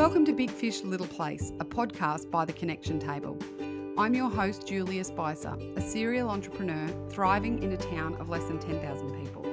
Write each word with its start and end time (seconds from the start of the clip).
Welcome 0.00 0.24
to 0.24 0.32
Big 0.32 0.50
Fish 0.50 0.82
Little 0.82 1.06
Place, 1.06 1.52
a 1.60 1.64
podcast 1.64 2.30
by 2.30 2.46
The 2.46 2.54
Connection 2.54 2.98
Table. 2.98 3.36
I'm 3.98 4.14
your 4.14 4.30
host, 4.30 4.66
Julia 4.66 5.04
Spicer, 5.04 5.54
a 5.76 5.80
serial 5.82 6.30
entrepreneur 6.30 6.88
thriving 7.10 7.62
in 7.62 7.72
a 7.72 7.76
town 7.76 8.14
of 8.14 8.30
less 8.30 8.44
than 8.44 8.58
10,000 8.58 9.22
people. 9.22 9.44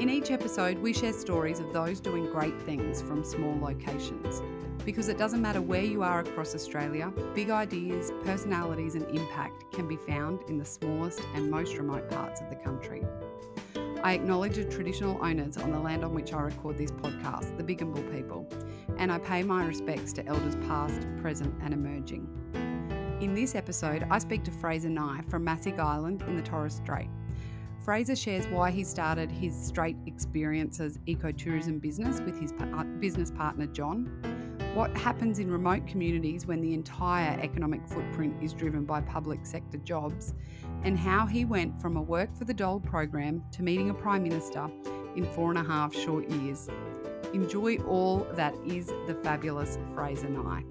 In 0.00 0.08
each 0.08 0.30
episode, 0.30 0.78
we 0.78 0.94
share 0.94 1.12
stories 1.12 1.60
of 1.60 1.74
those 1.74 2.00
doing 2.00 2.30
great 2.32 2.58
things 2.62 3.02
from 3.02 3.22
small 3.22 3.60
locations. 3.60 4.40
Because 4.86 5.10
it 5.10 5.18
doesn't 5.18 5.42
matter 5.42 5.60
where 5.60 5.84
you 5.84 6.02
are 6.02 6.20
across 6.20 6.54
Australia, 6.54 7.12
big 7.34 7.50
ideas, 7.50 8.10
personalities, 8.24 8.94
and 8.94 9.04
impact 9.14 9.70
can 9.74 9.86
be 9.86 9.96
found 9.96 10.40
in 10.48 10.56
the 10.56 10.64
smallest 10.64 11.20
and 11.34 11.50
most 11.50 11.76
remote 11.76 12.08
parts 12.08 12.40
of 12.40 12.48
the 12.48 12.56
country. 12.56 13.04
I 14.04 14.12
acknowledge 14.12 14.54
the 14.54 14.64
traditional 14.64 15.18
owners 15.20 15.56
on 15.56 15.72
the 15.72 15.80
land 15.80 16.04
on 16.04 16.14
which 16.14 16.32
I 16.32 16.40
record 16.40 16.78
this 16.78 16.92
podcast, 16.92 17.56
the 17.56 17.64
Bigambul 17.64 18.14
people, 18.14 18.48
and 18.96 19.10
I 19.10 19.18
pay 19.18 19.42
my 19.42 19.64
respects 19.64 20.12
to 20.14 20.26
elders 20.26 20.54
past, 20.68 21.00
present, 21.20 21.52
and 21.62 21.74
emerging. 21.74 22.28
In 23.20 23.34
this 23.34 23.56
episode, 23.56 24.06
I 24.08 24.20
speak 24.20 24.44
to 24.44 24.52
Fraser 24.52 24.88
Nai 24.88 25.22
from 25.28 25.44
Masig 25.44 25.80
Island 25.80 26.22
in 26.28 26.36
the 26.36 26.42
Torres 26.42 26.74
Strait. 26.74 27.08
Fraser 27.84 28.14
shares 28.14 28.46
why 28.46 28.70
he 28.70 28.84
started 28.84 29.32
his 29.32 29.52
Strait 29.56 29.96
Experiences 30.06 31.00
ecotourism 31.08 31.80
business 31.80 32.20
with 32.20 32.38
his 32.38 32.52
uh, 32.60 32.84
business 33.00 33.32
partner 33.32 33.66
John, 33.66 34.06
what 34.74 34.96
happens 34.96 35.40
in 35.40 35.50
remote 35.50 35.88
communities 35.88 36.46
when 36.46 36.60
the 36.60 36.72
entire 36.72 37.36
economic 37.40 37.84
footprint 37.88 38.40
is 38.40 38.52
driven 38.52 38.84
by 38.84 39.00
public 39.00 39.44
sector 39.44 39.78
jobs, 39.78 40.34
and 40.84 40.98
how 40.98 41.26
he 41.26 41.44
went 41.44 41.80
from 41.80 41.96
a 41.96 42.02
work 42.02 42.34
for 42.36 42.44
the 42.44 42.54
dole 42.54 42.80
program 42.80 43.42
to 43.52 43.62
meeting 43.62 43.90
a 43.90 43.94
Prime 43.94 44.22
Minister 44.22 44.70
in 45.16 45.24
four 45.24 45.50
and 45.50 45.58
a 45.58 45.64
half 45.64 45.94
short 45.94 46.28
years. 46.30 46.68
Enjoy 47.34 47.76
all 47.78 48.26
that 48.32 48.54
is 48.66 48.86
the 49.06 49.18
fabulous 49.22 49.78
Fraser 49.94 50.28
Nai. 50.28 50.64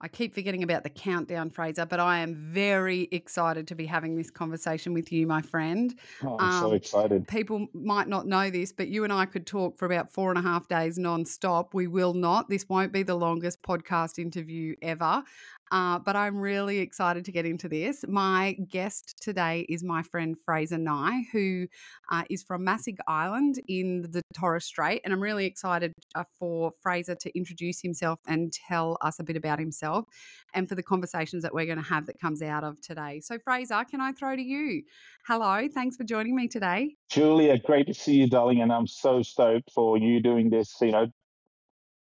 I 0.00 0.10
keep 0.10 0.34
forgetting 0.34 0.62
about 0.62 0.84
the 0.84 0.90
countdown, 0.90 1.50
Fraser, 1.50 1.84
but 1.84 2.00
I 2.00 2.20
am 2.20 2.34
very 2.34 3.08
excited 3.12 3.68
to 3.68 3.74
be 3.74 3.84
having 3.84 4.16
this 4.16 4.30
conversation 4.30 4.94
with 4.94 5.12
you, 5.12 5.26
my 5.26 5.42
friend. 5.42 5.94
Oh, 6.24 6.38
I'm 6.38 6.50
um, 6.50 6.62
so 6.62 6.72
excited. 6.72 7.28
People 7.28 7.66
might 7.74 8.08
not 8.08 8.26
know 8.26 8.48
this, 8.48 8.72
but 8.72 8.88
you 8.88 9.04
and 9.04 9.12
I 9.12 9.26
could 9.26 9.46
talk 9.46 9.76
for 9.76 9.84
about 9.84 10.10
four 10.10 10.30
and 10.30 10.38
a 10.38 10.42
half 10.42 10.66
days 10.66 10.98
non-stop. 10.98 11.74
We 11.74 11.88
will 11.88 12.14
not. 12.14 12.48
This 12.48 12.66
won't 12.70 12.90
be 12.90 13.02
the 13.02 13.16
longest 13.16 13.60
podcast 13.62 14.18
interview 14.18 14.76
ever. 14.80 15.22
Uh, 15.70 15.98
but 15.98 16.16
I'm 16.16 16.36
really 16.36 16.78
excited 16.78 17.24
to 17.24 17.32
get 17.32 17.46
into 17.46 17.68
this. 17.68 18.04
My 18.08 18.56
guest 18.70 19.16
today 19.20 19.66
is 19.68 19.82
my 19.84 20.02
friend 20.02 20.36
Fraser 20.44 20.78
Nai, 20.78 21.22
who 21.32 21.66
uh, 22.10 22.24
is 22.30 22.42
from 22.42 22.64
Masig 22.64 22.98
Island 23.06 23.60
in 23.68 24.02
the 24.10 24.22
Torres 24.34 24.64
Strait. 24.64 25.00
And 25.04 25.12
I'm 25.12 25.22
really 25.22 25.46
excited 25.46 25.92
uh, 26.14 26.24
for 26.38 26.72
Fraser 26.80 27.14
to 27.14 27.36
introduce 27.36 27.80
himself 27.80 28.18
and 28.26 28.52
tell 28.52 28.96
us 29.02 29.18
a 29.18 29.24
bit 29.24 29.36
about 29.36 29.58
himself 29.58 30.06
and 30.54 30.68
for 30.68 30.74
the 30.74 30.82
conversations 30.82 31.42
that 31.42 31.52
we're 31.52 31.66
going 31.66 31.78
to 31.78 31.84
have 31.84 32.06
that 32.06 32.18
comes 32.20 32.42
out 32.42 32.64
of 32.64 32.80
today. 32.80 33.20
So, 33.20 33.38
Fraser, 33.38 33.84
can 33.90 34.00
I 34.00 34.12
throw 34.12 34.36
to 34.36 34.42
you? 34.42 34.82
Hello, 35.26 35.68
thanks 35.68 35.96
for 35.96 36.04
joining 36.04 36.34
me 36.34 36.48
today. 36.48 36.94
Julia, 37.10 37.58
great 37.58 37.86
to 37.86 37.94
see 37.94 38.14
you, 38.14 38.28
darling. 38.28 38.62
And 38.62 38.72
I'm 38.72 38.86
so 38.86 39.22
stoked 39.22 39.70
for 39.72 39.98
you 39.98 40.22
doing 40.22 40.48
this, 40.48 40.74
you 40.80 40.92
know, 40.92 41.06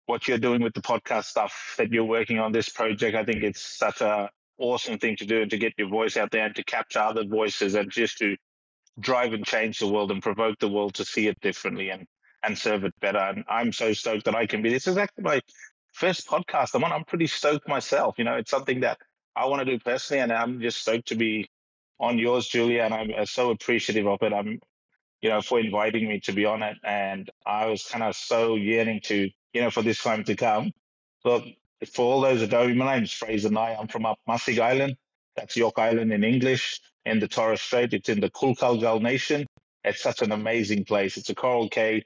what 0.06 0.28
you're 0.28 0.38
doing 0.38 0.62
with 0.62 0.74
the 0.74 0.82
podcast 0.82 1.26
stuff 1.26 1.76
that 1.78 1.92
you're 1.92 2.04
working 2.06 2.40
on 2.40 2.52
this 2.52 2.70
project. 2.70 3.16
I 3.16 3.24
think 3.24 3.44
it's 3.44 3.62
such 3.62 4.02
a 4.02 4.30
awesome 4.58 4.98
thing 4.98 5.16
to 5.18 5.26
do 5.26 5.42
and 5.42 5.52
to 5.52 5.58
get 5.58 5.74
your 5.78 5.90
voice 5.90 6.18
out 6.18 6.32
there 6.32 6.46
and 6.46 6.56
to 6.56 6.64
capture 6.64 7.00
other 7.00 7.26
voices 7.26 7.76
and 7.76 7.92
just 7.92 8.18
to 8.20 8.38
drive 9.00 9.34
and 9.34 9.46
change 9.46 9.80
the 9.80 9.88
world 9.88 10.12
and 10.12 10.22
provoke 10.22 10.58
the 10.60 10.70
world 10.70 10.94
to 10.96 11.06
see 11.06 11.28
it 11.28 11.40
differently 11.42 11.90
and 11.90 12.08
and 12.44 12.58
serve 12.58 12.84
it 12.84 12.94
better. 13.02 13.18
And 13.18 13.44
I'm 13.50 13.74
so 13.74 13.94
stoked 13.94 14.26
that 14.26 14.36
I 14.36 14.46
can 14.46 14.62
be. 14.62 14.70
This 14.70 14.88
is 14.88 14.98
actually 14.98 15.24
my 15.24 15.42
first 15.94 16.28
podcast 16.28 16.76
I'm 16.76 16.84
on. 16.84 16.94
I'm 16.94 17.04
pretty 17.04 17.28
stoked 17.28 17.68
myself. 17.68 18.16
You 18.18 18.26
know, 18.26 18.36
it's 18.36 18.52
something 18.52 18.82
that 18.82 19.00
I 19.36 19.46
want 19.48 19.66
to 19.66 19.66
do 19.66 19.80
personally, 19.80 20.22
and 20.22 20.32
I'm 20.32 20.62
just 20.62 20.80
stoked 20.80 21.08
to 21.08 21.16
be 21.16 21.50
on 22.00 22.20
yours, 22.20 22.48
Julia. 22.48 22.84
And 22.84 22.94
I'm 22.94 23.12
uh, 23.18 23.26
so 23.26 23.50
appreciative 23.50 24.06
of 24.08 24.20
it. 24.22 24.32
I'm, 24.32 24.60
you 25.22 25.30
know, 25.30 25.42
for 25.42 25.60
inviting 25.60 26.08
me 26.08 26.20
to 26.22 26.34
be 26.34 26.46
on 26.46 26.62
it. 26.62 26.78
And 26.84 27.30
I 27.46 27.66
was 27.66 27.84
kind 27.86 28.04
of 28.04 28.16
so 28.16 28.56
yearning 28.56 29.02
to 29.06 29.30
you 29.56 29.62
know, 29.62 29.72
for 29.72 29.82
this 29.82 30.04
time 30.04 30.26
to 30.26 30.36
come. 30.36 30.74
But 31.24 31.44
for 31.94 32.06
all 32.06 32.22
those 32.22 32.42
that 32.42 32.50
don't, 32.50 32.76
my 32.76 32.96
name 32.96 33.06
is 33.06 33.14
Fraser 33.14 33.50
Nai. 33.50 33.74
I'm 33.74 33.88
from 33.88 34.06
up 34.06 34.20
Masig 34.28 34.60
Island. 34.60 34.98
That's 35.38 35.56
York 35.56 35.80
Island 35.80 36.12
in 36.12 36.26
English 36.26 36.82
in 37.06 37.22
the 37.22 37.28
Torres 37.30 37.62
Strait. 37.62 37.94
It's 37.94 38.10
in 38.10 38.20
the 38.20 38.30
Kulkalgal 38.30 39.02
Nation. 39.02 39.48
It's 39.86 40.04
such 40.04 40.22
an 40.22 40.34
amazing 40.34 40.84
place. 40.84 41.16
It's 41.16 41.30
a 41.30 41.36
coral 41.36 41.70
cay, 41.70 42.04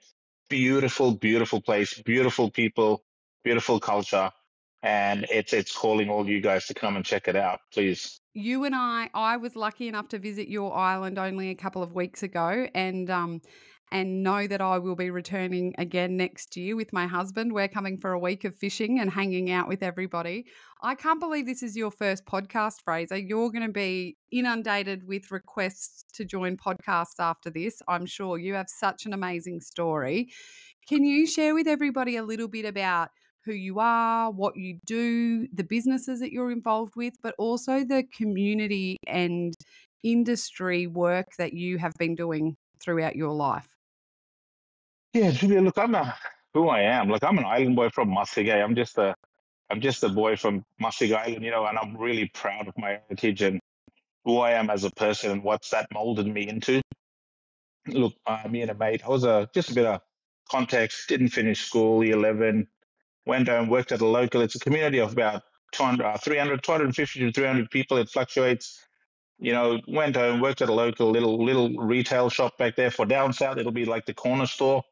beautiful, 0.48 1.16
beautiful 1.16 1.60
place, 1.60 2.00
beautiful 2.06 2.52
people, 2.52 3.02
beautiful 3.44 3.80
culture. 3.80 4.30
And 4.84 5.26
it's 5.32 5.52
it's 5.52 5.76
calling 5.76 6.10
all 6.10 6.30
you 6.30 6.42
guys 6.42 6.68
to 6.68 6.76
come 6.76 6.96
and 6.98 7.04
check 7.04 7.28
it 7.28 7.36
out, 7.36 7.62
please. 7.74 8.20
You 8.36 8.64
and 8.64 8.76
I, 8.76 9.10
I 9.14 9.38
was 9.38 9.56
lucky 9.56 9.88
enough 9.88 10.08
to 10.10 10.20
visit 10.20 10.50
your 10.50 10.78
island 10.78 11.18
only 11.18 11.50
a 11.50 11.56
couple 11.56 11.82
of 11.82 11.94
weeks 11.94 12.22
ago, 12.24 12.68
and 12.76 13.10
um, 13.10 13.42
and 13.92 14.24
know 14.24 14.48
that 14.48 14.62
I 14.62 14.78
will 14.78 14.96
be 14.96 15.10
returning 15.10 15.74
again 15.78 16.18
next 16.18 16.56
year 16.56 16.76
with 16.76 16.94
my 16.94 17.08
husband. 17.08 17.54
We're 17.54 17.68
coming 17.68 17.98
for 17.98 18.12
a 18.12 18.20
week 18.20 18.44
of 18.44 18.56
fishing 18.56 19.00
and 19.00 19.10
hanging 19.10 19.50
out 19.50 19.68
with 19.68 19.82
everybody. 19.82 20.46
I 20.82 20.96
can't 20.96 21.20
believe 21.20 21.46
this 21.46 21.64
is 21.64 21.76
your 21.76 21.92
first 21.92 22.26
podcast, 22.26 22.82
Fraser. 22.84 23.18
You're 23.18 23.52
going 23.52 23.66
to 23.66 23.72
be 23.72 24.18
inundated 24.32 25.08
with 25.08 25.32
requests 25.32 26.06
to 26.14 26.26
join 26.26 26.58
podcasts 26.58 27.20
after 27.20 27.50
this. 27.50 27.82
I'm 27.88 28.06
sure 28.06 28.38
you 28.38 28.54
have 28.54 28.70
such 28.70 29.06
an 29.06 29.14
amazing 29.14 29.62
story. 29.62 30.30
Can 30.88 31.04
you 31.04 31.26
share 31.28 31.54
with 31.54 31.68
everybody 31.68 32.16
a 32.16 32.24
little 32.24 32.48
bit 32.48 32.66
about 32.66 33.10
who 33.46 33.54
you 33.54 33.80
are, 33.80 34.32
what 34.32 34.56
you 34.56 34.80
do, 34.86 35.48
the 35.54 35.64
businesses 35.64 36.20
that 36.20 36.32
you're 36.32 36.52
involved 36.52 36.96
with, 36.96 37.16
but 37.24 37.36
also 37.38 37.84
the 37.84 38.04
community 38.16 38.98
and 39.08 39.54
industry 40.04 40.88
work 40.88 41.28
that 41.38 41.54
you 41.54 41.78
have 41.78 41.94
been 41.98 42.16
doing 42.16 42.56
throughout 42.80 43.16
your 43.16 43.34
life? 43.34 43.68
Yeah, 45.14 45.32
Julia, 45.32 45.62
look, 45.62 45.78
I'm 45.78 45.96
a, 45.96 46.16
who 46.54 46.70
I 46.70 46.82
am. 46.82 47.10
Like 47.10 47.24
I'm 47.24 47.38
an 47.40 47.46
island 47.46 47.76
boy 47.76 47.90
from 47.90 48.10
Masig. 48.10 48.52
I'm 48.52 48.76
just 48.76 48.98
a 48.98 49.16
I'm 49.70 49.82
just 49.82 50.04
a 50.04 50.10
boy 50.10 50.36
from 50.36 50.66
Masig 50.82 51.16
Island, 51.16 51.44
you 51.44 51.52
know, 51.52 51.66
and 51.66 51.78
I'm 51.78 51.98
really 51.98 52.30
proud 52.34 52.68
of 52.68 52.74
my 52.78 53.00
heritage 53.08 53.42
and 53.44 53.60
who 54.26 54.40
I 54.40 54.52
am 54.52 54.70
as 54.70 54.84
a 54.84 54.92
person 54.92 55.32
and 55.32 55.44
what's 55.44 55.70
that 55.72 55.88
molded 55.94 56.28
me 56.28 56.48
into. 56.48 56.82
Look, 57.88 58.14
uh, 58.26 58.48
me 58.50 58.62
and 58.62 58.72
a 58.72 58.76
mate, 58.76 59.02
I 59.06 59.10
was 59.10 59.24
a, 59.24 59.50
just 59.54 59.72
a 59.72 59.76
bit 59.76 59.86
of 59.86 60.02
context, 60.52 61.08
didn't 61.08 61.30
finish 61.30 61.62
school, 61.66 62.04
year 62.04 62.16
11, 62.16 62.68
went 63.26 63.48
and 63.50 63.70
worked 63.70 63.92
at 63.92 64.02
a 64.02 64.06
local, 64.06 64.42
it's 64.42 64.56
a 64.56 64.60
community 64.60 65.00
of 65.00 65.14
about 65.14 65.44
200, 65.74 66.04
uh, 66.04 66.18
300, 66.18 66.64
250 66.64 67.20
to 67.20 67.32
300 67.32 67.70
people. 67.70 67.98
It 67.98 68.10
fluctuates. 68.10 68.86
You 69.42 69.54
know, 69.54 69.80
went 69.88 70.18
home, 70.18 70.42
worked 70.42 70.62
at 70.62 70.70
a 70.70 70.74
local 70.74 71.12
little 71.12 71.44
little 71.44 71.70
retail 71.78 72.30
shop 72.30 72.58
back 72.58 72.76
there 72.76 72.92
for 72.92 73.06
down 73.06 73.32
south. 73.32 73.58
It'll 73.58 73.72
be 73.72 73.86
like 73.86 74.06
the 74.06 74.14
corner 74.14 74.46
store 74.46 74.84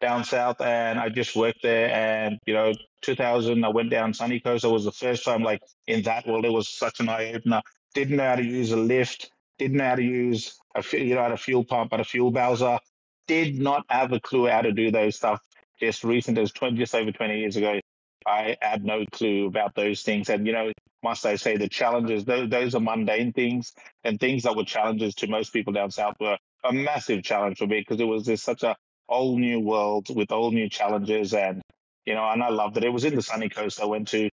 down 0.00 0.24
south 0.24 0.60
and 0.60 0.98
I 0.98 1.08
just 1.08 1.36
worked 1.36 1.62
there. 1.62 1.90
And, 1.90 2.38
you 2.46 2.54
know, 2.54 2.72
2000, 3.02 3.64
I 3.64 3.68
went 3.68 3.90
down 3.90 4.14
Sunny 4.14 4.40
Coast. 4.40 4.64
It 4.64 4.68
was 4.68 4.84
the 4.84 4.92
first 4.92 5.24
time, 5.24 5.42
like, 5.42 5.60
in 5.86 6.02
that 6.02 6.26
world, 6.26 6.44
it 6.44 6.52
was 6.52 6.68
such 6.68 7.00
an 7.00 7.08
eye 7.08 7.32
opener. 7.34 7.62
Didn't 7.94 8.16
know 8.16 8.24
how 8.24 8.36
to 8.36 8.44
use 8.44 8.72
a 8.72 8.76
lift, 8.76 9.30
didn't 9.58 9.78
know 9.78 9.88
how 9.88 9.96
to 9.96 10.02
use 10.02 10.58
a, 10.74 10.84
you 10.96 11.14
know, 11.14 11.26
a 11.26 11.36
fuel 11.36 11.64
pump 11.64 11.92
and 11.92 12.00
a 12.00 12.04
fuel 12.04 12.30
bowser. 12.30 12.78
Did 13.26 13.60
not 13.60 13.84
have 13.88 14.12
a 14.12 14.20
clue 14.20 14.48
how 14.48 14.62
to 14.62 14.72
do 14.72 14.90
those 14.90 15.16
stuff. 15.16 15.40
Just 15.78 16.04
recent 16.04 16.38
as 16.38 16.52
20, 16.52 16.76
just 16.76 16.94
over 16.94 17.10
20 17.10 17.38
years 17.38 17.56
ago, 17.56 17.80
I 18.26 18.56
had 18.60 18.84
no 18.84 19.04
clue 19.10 19.46
about 19.46 19.74
those 19.74 20.02
things. 20.02 20.28
And, 20.28 20.46
you 20.46 20.52
know, 20.52 20.72
must 21.02 21.24
I 21.24 21.36
say 21.36 21.56
the 21.56 21.68
challenges, 21.68 22.24
those, 22.24 22.50
those 22.50 22.74
are 22.74 22.80
mundane 22.80 23.32
things 23.32 23.72
and 24.04 24.20
things 24.20 24.42
that 24.42 24.56
were 24.56 24.64
challenges 24.64 25.14
to 25.16 25.26
most 25.28 25.52
people 25.52 25.72
down 25.72 25.90
south 25.90 26.16
were 26.20 26.36
a 26.64 26.72
massive 26.72 27.22
challenge 27.22 27.58
for 27.58 27.66
me 27.66 27.80
because 27.80 28.00
it 28.00 28.04
was 28.04 28.26
just 28.26 28.44
such 28.44 28.62
a 28.62 28.76
whole 29.10 29.36
new 29.36 29.60
world 29.60 30.06
with 30.14 30.30
all 30.30 30.52
new 30.52 30.68
challenges. 30.68 31.34
And, 31.34 31.60
you 32.06 32.14
know, 32.14 32.24
and 32.30 32.42
I 32.42 32.48
loved 32.48 32.76
it. 32.76 32.84
It 32.84 32.92
was 32.92 33.04
in 33.04 33.16
the 33.16 33.22
sunny 33.22 33.48
coast 33.48 33.80
I 33.80 33.86
went 33.86 34.08
to 34.08 34.30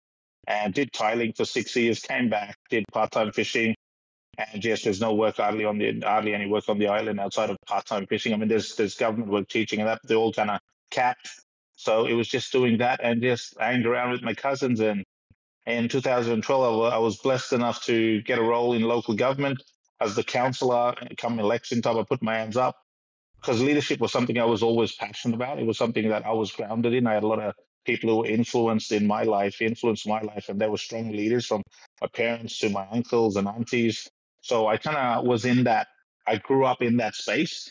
and 0.49 0.75
did 0.75 0.93
tiling 0.93 1.33
for 1.35 1.45
six 1.45 1.77
years, 1.77 2.01
came 2.01 2.29
back, 2.29 2.57
did 2.71 2.85
part 2.93 3.13
time 3.13 3.33
fishing. 3.33 3.75
And 4.39 4.65
yes, 4.65 4.83
there's 4.83 5.01
no 5.01 5.15
work 5.15 5.37
hardly 5.37 5.67
on 5.67 5.79
the 5.79 6.01
hardly 6.01 6.35
any 6.35 6.47
work 6.47 6.69
on 6.69 6.79
the 6.79 6.89
island 6.89 7.21
outside 7.21 7.51
of 7.51 7.59
part 7.67 7.85
time 7.85 8.07
fishing. 8.07 8.33
I 8.33 8.37
mean, 8.37 8.49
there's 8.49 8.75
there's 8.77 8.95
government 8.95 9.31
work 9.31 9.49
teaching 9.49 9.81
and 9.81 9.89
that 9.89 10.01
they're 10.05 10.17
all 10.17 10.33
kind 10.33 10.51
of 10.51 10.59
capped. 10.91 11.29
So 11.77 12.07
it 12.07 12.15
was 12.15 12.29
just 12.29 12.51
doing 12.51 12.79
that 12.79 13.01
and 13.03 13.21
just 13.21 13.55
hanging 13.61 13.87
around 13.87 14.13
with 14.13 14.23
my 14.23 14.35
cousins. 14.35 14.81
And 14.81 15.05
in 15.67 15.89
2012, 15.89 16.93
I 16.93 16.99
was 16.99 17.19
blessed 17.19 17.53
enough 17.53 17.85
to 17.85 18.23
get 18.23 18.39
a 18.39 18.43
role 18.43 18.73
in 18.73 18.83
local 18.83 19.15
government 19.15 19.63
as 20.01 20.17
the 20.17 20.25
councillor. 20.25 20.95
Come 21.19 21.39
election 21.39 21.83
time, 21.83 21.99
I 21.99 22.05
put 22.05 22.23
my 22.23 22.37
hands 22.37 22.57
up 22.57 22.77
because 23.43 23.61
leadership 23.61 24.01
was 24.01 24.13
something 24.13 24.39
I 24.39 24.45
was 24.45 24.63
always 24.63 24.93
passionate 24.95 25.35
about. 25.35 25.59
It 25.59 25.67
was 25.67 25.77
something 25.77 26.09
that 26.09 26.25
I 26.25 26.33
was 26.33 26.53
grounded 26.53 26.95
in. 26.95 27.09
I 27.09 27.15
had 27.15 27.25
a 27.25 27.27
lot 27.27 27.41
of 27.41 27.55
people 27.85 28.11
who 28.11 28.17
were 28.19 28.27
influenced 28.27 28.93
in 28.93 29.07
my 29.07 29.25
life, 29.25 29.61
influenced 29.61 30.07
my 30.07 30.21
life, 30.21 30.49
and 30.49 30.61
they 30.61 30.69
were 30.69 30.79
strong 30.79 31.11
leaders 31.11 31.47
from 31.47 31.63
my 32.01 32.07
parents 32.15 32.59
to 32.61 32.69
my 32.71 32.87
uncles 32.93 33.37
and 33.37 33.49
aunties. 33.49 34.09
So 34.43 34.69
I 34.69 34.77
kind 34.77 34.97
of 34.97 35.27
was 35.27 35.45
in 35.45 35.65
that. 35.65 35.89
I 36.27 36.37
grew 36.37 36.65
up 36.65 36.83
in 36.83 36.99
that 36.99 37.17
space. 37.17 37.69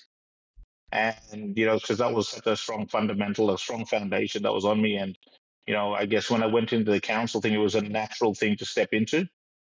And, 0.92 1.58
you 1.58 1.66
know, 1.66 1.76
because 1.76 2.00
that 2.00 2.14
was 2.14 2.28
such 2.28 2.48
a 2.48 2.58
strong 2.58 2.88
fundamental, 2.88 3.54
a 3.54 3.58
strong 3.58 3.86
foundation 3.86 4.44
that 4.44 4.54
was 4.54 4.66
on 4.66 4.82
me. 4.82 4.98
And, 4.98 5.18
you 5.66 5.74
know, 5.74 5.94
I 5.94 6.06
guess 6.06 6.30
when 6.30 6.44
I 6.44 6.48
went 6.48 6.74
into 6.74 6.92
the 6.92 7.00
council 7.00 7.40
thing, 7.40 7.54
it 7.54 7.58
was 7.60 7.76
a 7.76 7.82
natural 7.82 8.34
thing 8.34 8.58
to 8.58 8.66
step 8.66 8.90
into. 8.92 9.26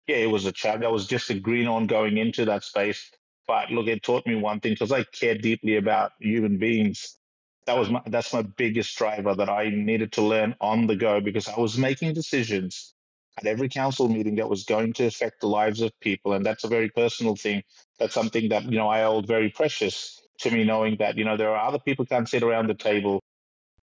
Yeah, 0.08 0.16
it 0.16 0.32
was 0.32 0.48
a 0.48 0.52
challenge. 0.52 0.84
I 0.84 0.90
was 0.90 1.06
just 1.06 1.30
a 1.30 1.40
green 1.40 1.68
on 1.68 1.86
going 1.86 2.18
into 2.18 2.46
that 2.46 2.64
space. 2.64 3.12
But 3.52 3.70
look, 3.70 3.88
it 3.88 4.02
taught 4.02 4.26
me 4.26 4.36
one 4.36 4.62
thing 4.62 4.72
because 4.72 4.94
I 4.94 5.04
care 5.04 5.38
deeply 5.38 5.76
about 5.76 6.14
human 6.22 6.58
beings. 6.58 7.18
That 7.66 7.78
was 7.78 7.90
my, 7.90 8.02
that's 8.08 8.32
my 8.32 8.44
biggest 8.44 8.98
driver 8.98 9.36
that 9.36 9.50
I 9.50 9.68
needed 9.68 10.14
to 10.14 10.22
learn 10.22 10.56
on 10.62 10.88
the 10.88 10.96
go 10.96 11.20
because 11.20 11.50
I 11.50 11.60
was 11.60 11.78
making 11.78 12.14
decisions 12.14 12.94
at 13.38 13.46
every 13.46 13.68
council 13.68 14.08
meeting 14.08 14.36
that 14.36 14.50
was 14.50 14.64
going 14.64 14.94
to 14.94 15.06
affect 15.06 15.42
the 15.42 15.48
lives 15.48 15.82
of 15.82 15.92
people. 16.00 16.32
And 16.32 16.46
that's 16.46 16.64
a 16.64 16.70
very 16.70 16.88
personal 16.92 17.36
thing. 17.36 17.62
That's 18.00 18.14
something 18.14 18.48
that, 18.48 18.72
you 18.72 18.78
know, 18.78 18.88
I 18.88 19.02
hold 19.02 19.28
very 19.28 19.50
precious 19.50 20.26
to 20.40 20.50
me, 20.50 20.64
knowing 20.64 20.96
that, 21.00 21.18
you 21.18 21.26
know, 21.26 21.36
there 21.36 21.54
are 21.54 21.68
other 21.68 21.80
people 21.80 22.06
can't 22.06 22.30
sit 22.30 22.44
around 22.44 22.68
the 22.68 22.74
table 22.74 23.22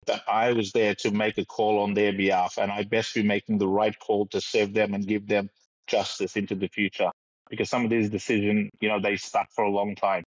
that 0.08 0.24
I 0.28 0.52
was 0.52 0.74
there 0.74 0.96
to 0.96 1.12
make 1.12 1.38
a 1.38 1.46
call 1.46 1.80
on 1.80 1.94
their 1.94 2.12
behalf. 2.12 2.58
And 2.58 2.74
I 2.74 2.84
best 2.84 3.16
be 3.16 3.24
making 3.24 3.60
the 3.60 3.70
right 3.70 3.98
call 3.98 4.28
to 4.28 4.42
serve 4.42 4.74
them 4.74 4.94
and 4.94 5.08
give 5.08 5.30
them 5.30 5.50
justice 5.88 6.36
into 6.36 6.56
the 6.56 6.68
future. 6.68 7.12
Because 7.56 7.70
some 7.70 7.84
of 7.84 7.90
these 7.90 8.10
decisions, 8.10 8.70
you 8.80 8.90
know, 8.90 9.00
they 9.00 9.16
stuck 9.16 9.48
for 9.52 9.64
a 9.64 9.70
long 9.70 9.96
time. 9.96 10.24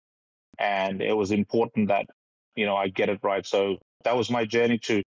And 0.59 1.01
it 1.01 1.17
was 1.17 1.31
important 1.31 1.89
that, 1.89 2.07
you 2.57 2.67
know, 2.67 2.77
I 2.77 2.89
get 2.89 3.09
it 3.09 3.21
right. 3.23 3.47
So 3.47 3.79
that 4.05 4.17
was 4.17 4.31
my 4.31 4.45
journey 4.45 4.79
to 4.79 5.03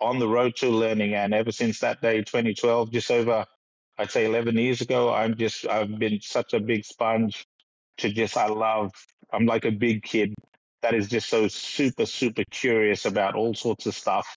on 0.00 0.18
the 0.18 0.28
road 0.28 0.56
to 0.56 0.70
learning. 0.70 1.14
And 1.14 1.34
ever 1.34 1.52
since 1.52 1.80
that 1.80 2.00
day, 2.00 2.18
2012, 2.18 2.92
just 2.92 3.10
over, 3.10 3.44
I'd 3.98 4.10
say 4.10 4.26
11 4.26 4.56
years 4.56 4.80
ago, 4.80 5.12
I'm 5.12 5.36
just, 5.36 5.66
I've 5.66 5.98
been 5.98 6.20
such 6.20 6.54
a 6.54 6.60
big 6.60 6.84
sponge 6.84 7.44
to 7.98 8.10
just, 8.10 8.36
I 8.36 8.46
love, 8.46 8.92
I'm 9.32 9.46
like 9.46 9.64
a 9.64 9.72
big 9.72 10.02
kid 10.02 10.34
that 10.82 10.94
is 10.94 11.08
just 11.08 11.28
so 11.28 11.48
super, 11.48 12.06
super 12.06 12.44
curious 12.50 13.04
about 13.04 13.34
all 13.34 13.54
sorts 13.54 13.86
of 13.86 13.94
stuff 13.94 14.36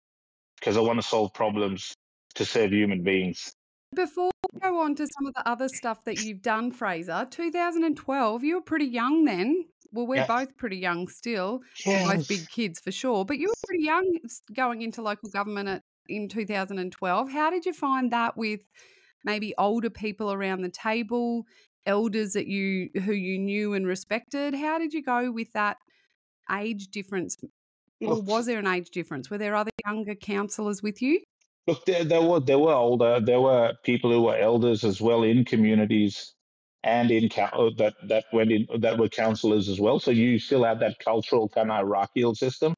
because 0.60 0.78
I 0.78 0.82
want 0.82 1.00
to 1.00 1.08
solve 1.08 1.34
problems 1.34 1.94
to 2.36 2.46
serve 2.46 2.72
human 2.72 3.04
beings. 3.04 3.52
Before 3.94 4.32
we 4.54 4.60
go 4.62 4.80
on 4.80 4.96
to 4.96 5.06
some 5.06 5.28
of 5.28 5.34
the 5.34 5.48
other 5.48 5.68
stuff 5.68 6.06
that 6.06 6.24
you've 6.24 6.42
done, 6.42 6.72
Fraser, 6.72 7.28
2012, 7.30 8.44
you 8.44 8.56
were 8.56 8.62
pretty 8.62 8.86
young 8.86 9.26
then. 9.26 9.66
Well, 9.92 10.08
we're 10.08 10.18
yeah. 10.18 10.28
both 10.28 10.56
pretty 10.56 10.78
young 10.78 11.10
still, 11.10 11.60
yes. 11.86 12.10
both 12.10 12.28
big 12.30 12.50
kids 12.50 12.80
for 12.80 12.92
sure. 12.92 13.26
But 13.26 13.38
you 13.40 13.50
were 13.50 13.54
pretty 13.68 13.84
young 13.84 14.06
going 14.54 14.82
into 14.82 15.02
local 15.02 15.30
government 15.30 15.68
at, 15.68 15.84
in 16.08 16.30
2012. 16.30 17.30
How 17.30 17.50
did 17.50 17.66
you 17.66 17.74
find 17.74 18.12
that 18.12 18.38
with 18.38 18.62
maybe 19.26 19.54
older 19.58 19.90
people 19.90 20.32
around 20.32 20.62
the 20.62 20.70
table, 20.70 21.44
elders 21.86 22.32
that 22.34 22.48
you 22.48 22.90
who 23.04 23.12
you 23.12 23.38
knew 23.40 23.74
and 23.74 23.86
respected? 23.86 24.54
How 24.54 24.80
did 24.80 24.94
you 24.94 25.04
go 25.04 25.32
with 25.32 25.52
that 25.54 25.76
age 26.50 26.88
difference? 26.88 27.36
Or 28.00 28.22
was 28.22 28.46
there 28.46 28.60
an 28.60 28.68
age 28.68 28.90
difference? 28.90 29.30
Were 29.30 29.38
there 29.38 29.56
other 29.56 29.72
younger 29.86 30.16
councillors 30.16 30.82
with 30.82 31.02
you? 31.02 31.20
Look, 31.68 31.86
there, 31.86 32.04
there 32.04 32.22
were 32.22 32.42
there 32.42 32.60
were 32.60 32.74
older, 32.74 33.20
there 33.22 33.40
were 33.42 33.74
people 33.84 34.12
who 34.12 34.24
were 34.24 34.36
elders 34.38 34.84
as 34.84 35.00
well 35.02 35.24
in 35.24 35.46
communities 35.46 36.34
and 36.84 37.10
in 37.12 37.30
uh, 37.38 37.70
that 37.78 37.96
that 38.10 38.26
went 38.34 38.52
in 38.52 38.68
that 38.80 38.98
were 38.98 39.10
councillors 39.10 39.70
as 39.70 39.80
well. 39.80 40.00
So 40.00 40.12
you 40.12 40.40
still 40.40 40.64
had 40.66 40.82
that 40.82 41.00
cultural 41.00 41.48
kind 41.50 41.72
of 41.72 41.78
hierarchical 41.78 42.36
system 42.36 42.74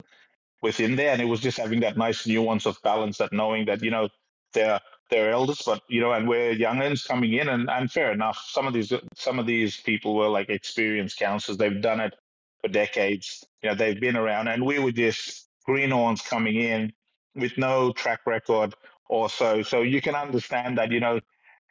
within 0.61 0.95
there, 0.97 1.11
and 1.13 1.21
it 1.21 1.25
was 1.25 1.41
just 1.41 1.57
having 1.57 1.81
that 1.81 1.97
nice 1.97 2.27
nuance 2.27 2.65
of 2.67 2.81
balance, 2.83 3.17
that 3.19 3.33
knowing 3.33 3.65
that 3.67 3.83
you 3.83 3.91
know 3.91 4.09
they're 4.53 4.79
they're 5.11 5.31
elders, 5.31 5.61
but 5.65 5.81
you 5.89 6.01
know, 6.01 6.13
and 6.13 6.27
we're 6.27 6.55
youngins 6.55 7.07
coming 7.07 7.33
in, 7.33 7.49
and 7.49 7.69
and 7.69 7.91
fair 7.91 8.11
enough. 8.11 8.39
Some 8.47 8.67
of 8.67 8.73
these 8.73 8.93
some 9.15 9.39
of 9.39 9.47
these 9.47 9.79
people 9.81 10.15
were 10.15 10.29
like 10.29 10.49
experienced 10.49 11.19
councillors; 11.19 11.57
they've 11.57 11.81
done 11.81 11.99
it 12.01 12.15
for 12.61 12.69
decades. 12.69 13.43
You 13.63 13.69
know, 13.69 13.75
they've 13.75 13.99
been 13.99 14.17
around, 14.17 14.49
and 14.49 14.65
we 14.65 14.79
were 14.79 14.91
just 14.93 15.49
greenhorns 15.65 16.21
coming 16.21 16.55
in 16.57 16.93
with 17.35 17.57
no 17.57 17.91
track 17.93 18.21
record 18.25 18.75
or 19.09 19.29
so. 19.29 19.61
So 19.63 19.81
you 19.81 20.01
can 20.01 20.15
understand 20.15 20.77
that 20.77 20.91
you 20.91 20.99
know 20.99 21.19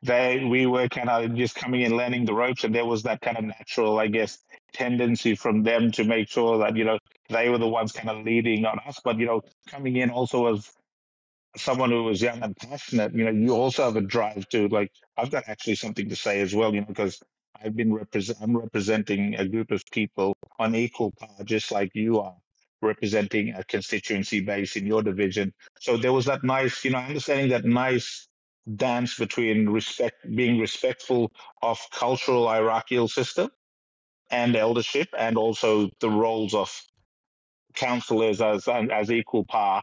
they 0.03 0.45
we 0.45 0.67
were 0.67 0.89
kind 0.89 1.09
of 1.09 1.35
just 1.35 1.55
coming 1.55 1.83
in 1.83 1.97
learning 1.97 2.25
the 2.25 2.35
ropes 2.35 2.65
and 2.65 2.75
there 2.75 2.85
was 2.85 3.05
that 3.05 3.21
kind 3.21 3.39
of 3.39 3.45
natural 3.45 3.99
i 3.99 4.07
guess 4.09 4.39
tendency 4.73 5.35
from 5.35 5.63
them 5.63 5.93
to 5.93 6.05
make 6.05 6.29
sure 6.29 6.59
that 6.59 6.77
you 6.77 6.85
know 6.85 6.99
they 7.29 7.49
were 7.49 7.59
the 7.59 7.69
ones 7.69 7.93
kind 7.93 8.11
of 8.11 8.25
leading 8.25 8.65
on 8.67 8.79
us 8.87 9.01
but 9.05 9.19
you 9.19 9.27
know 9.27 9.41
coming 9.69 9.97
in 9.97 10.11
also 10.11 10.53
as 10.53 10.71
someone 11.57 11.91
who 11.91 12.03
was 12.05 12.21
young 12.21 12.43
and 12.43 12.57
passionate 12.57 13.15
you 13.15 13.25
know 13.25 13.31
you 13.31 13.55
also 13.55 13.85
have 13.85 13.97
a 13.97 14.01
drive 14.01 14.49
to 14.49 14.69
like 14.69 14.91
i've 15.17 15.31
got 15.31 15.49
actually 15.49 15.75
something 15.75 16.09
to 16.09 16.17
say 16.17 16.41
as 16.41 16.55
well 16.55 16.75
you 16.75 16.81
know 16.81 16.87
because 16.87 17.23
i've 17.63 17.77
been 17.77 17.93
represent 17.95 18.39
i'm 18.43 18.57
representing 18.57 19.37
a 19.37 19.47
group 19.47 19.71
of 19.71 19.83
people 19.93 20.35
on 20.59 20.75
equal 20.75 21.13
par 21.13 21.45
just 21.45 21.71
like 21.71 21.91
you 21.95 22.19
are 22.21 22.35
representing 22.83 23.55
a 23.55 23.65
constituency 23.65 24.41
base 24.41 24.77
in 24.77 24.87
your 24.87 25.03
division 25.03 25.53
so 25.81 25.97
there 25.97 26.13
was 26.13 26.27
that 26.27 26.45
nice 26.45 26.85
you 26.85 26.91
know 26.91 26.99
understanding 26.99 27.51
that 27.51 27.65
nice 27.65 28.29
dance 28.77 29.17
between 29.19 29.69
respect, 29.69 30.17
being 30.35 30.59
respectful 30.59 31.33
of 31.63 31.79
cultural 31.93 32.49
hierarchical 32.49 33.09
system 33.09 33.51
and 34.31 34.57
eldership, 34.57 35.09
and 35.19 35.37
also 35.37 35.91
the 36.01 36.11
roles 36.11 36.55
of 36.55 36.71
councillors 37.75 38.41
as 38.41 38.69
as 38.69 39.11
equal 39.11 39.45
par, 39.45 39.83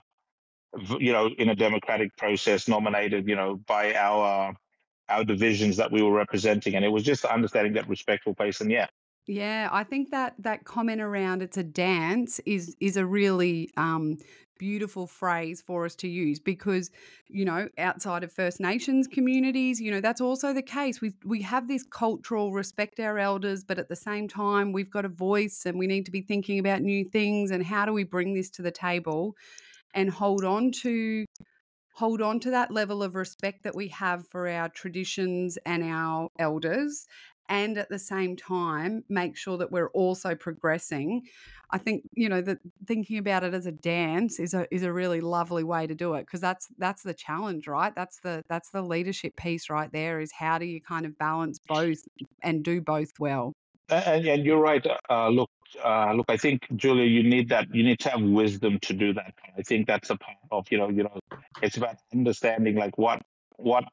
you 0.99 1.13
know, 1.13 1.29
in 1.37 1.49
a 1.49 1.55
democratic 1.55 2.15
process, 2.17 2.67
nominated, 2.67 3.27
you 3.27 3.35
know, 3.35 3.57
by 3.67 3.93
our 3.95 4.55
our 5.09 5.23
divisions 5.23 5.77
that 5.77 5.91
we 5.91 6.01
were 6.01 6.13
representing, 6.13 6.75
and 6.75 6.85
it 6.85 6.89
was 6.89 7.03
just 7.03 7.25
understanding 7.25 7.73
that 7.73 7.89
respectful 7.89 8.35
pace. 8.35 8.61
And 8.61 8.71
yeah, 8.71 8.87
yeah, 9.29 9.69
I 9.71 9.83
think 9.83 10.09
that 10.09 10.33
that 10.39 10.65
comment 10.65 11.01
around 11.01 11.43
it's 11.43 11.55
a 11.55 11.63
dance 11.63 12.39
is 12.47 12.75
is 12.79 12.97
a 12.97 13.05
really 13.05 13.69
um, 13.77 14.17
beautiful 14.57 15.05
phrase 15.05 15.61
for 15.61 15.85
us 15.85 15.93
to 15.97 16.07
use 16.07 16.39
because 16.39 16.89
you 17.27 17.45
know 17.45 17.69
outside 17.77 18.23
of 18.23 18.33
First 18.33 18.59
Nations 18.59 19.05
communities, 19.05 19.79
you 19.79 19.91
know 19.91 20.01
that's 20.01 20.19
also 20.19 20.51
the 20.51 20.63
case. 20.63 20.99
We 20.99 21.13
we 21.23 21.43
have 21.43 21.67
this 21.67 21.83
cultural 21.83 22.53
respect 22.53 22.99
our 22.99 23.19
elders, 23.19 23.63
but 23.63 23.77
at 23.77 23.87
the 23.87 23.95
same 23.95 24.27
time 24.27 24.71
we've 24.71 24.89
got 24.89 25.05
a 25.05 25.09
voice 25.09 25.61
and 25.63 25.77
we 25.77 25.85
need 25.85 26.05
to 26.05 26.11
be 26.11 26.21
thinking 26.21 26.57
about 26.57 26.81
new 26.81 27.05
things 27.05 27.51
and 27.51 27.63
how 27.63 27.85
do 27.85 27.93
we 27.93 28.05
bring 28.05 28.33
this 28.33 28.49
to 28.51 28.63
the 28.63 28.71
table 28.71 29.35
and 29.93 30.09
hold 30.09 30.43
on 30.43 30.71
to 30.81 31.23
hold 31.93 32.19
on 32.19 32.39
to 32.39 32.49
that 32.49 32.71
level 32.71 33.03
of 33.03 33.13
respect 33.13 33.61
that 33.63 33.75
we 33.75 33.89
have 33.89 34.25
for 34.27 34.49
our 34.49 34.69
traditions 34.69 35.59
and 35.67 35.83
our 35.83 36.29
elders 36.39 37.05
and 37.49 37.77
at 37.77 37.89
the 37.89 37.99
same 37.99 38.37
time 38.37 39.03
make 39.09 39.35
sure 39.35 39.57
that 39.57 39.71
we're 39.71 39.89
also 39.89 40.35
progressing. 40.35 41.23
I 41.71 41.77
think 41.77 42.03
you 42.13 42.29
know 42.29 42.41
that 42.41 42.59
thinking 42.85 43.17
about 43.17 43.43
it 43.43 43.53
as 43.53 43.65
a 43.65 43.71
dance 43.71 44.39
is 44.39 44.53
a 44.53 44.73
is 44.73 44.83
a 44.83 44.93
really 44.93 45.19
lovely 45.21 45.63
way 45.63 45.87
to 45.87 45.95
do 45.95 46.13
it 46.13 46.21
because 46.21 46.39
that's 46.39 46.67
that's 46.77 47.03
the 47.03 47.13
challenge 47.13 47.67
right? 47.67 47.93
That's 47.95 48.19
the 48.21 48.43
that's 48.47 48.69
the 48.69 48.81
leadership 48.81 49.35
piece 49.35 49.69
right 49.69 49.91
there 49.91 50.19
is 50.19 50.31
how 50.31 50.57
do 50.57 50.65
you 50.65 50.79
kind 50.79 51.05
of 51.05 51.17
balance 51.17 51.59
both 51.67 51.99
and 52.41 52.63
do 52.63 52.79
both 52.81 53.11
well? 53.19 53.53
And, 53.89 54.25
and 54.27 54.45
you're 54.45 54.59
right 54.59 54.85
uh, 55.09 55.29
look 55.29 55.49
uh, 55.83 56.13
look 56.13 56.25
i 56.29 56.37
think 56.37 56.67
julia 56.75 57.05
you 57.05 57.23
need 57.23 57.49
that 57.49 57.73
you 57.73 57.83
need 57.83 57.99
to 57.99 58.09
have 58.09 58.21
wisdom 58.21 58.79
to 58.81 58.93
do 58.93 59.13
that. 59.13 59.33
I 59.57 59.61
think 59.63 59.87
that's 59.87 60.09
a 60.09 60.17
part 60.17 60.37
of 60.51 60.67
you 60.71 60.77
know 60.77 60.89
you 60.89 61.03
know 61.03 61.19
it's 61.61 61.77
about 61.77 61.97
understanding 62.13 62.75
like 62.75 62.97
what 62.97 63.21
what 63.57 63.85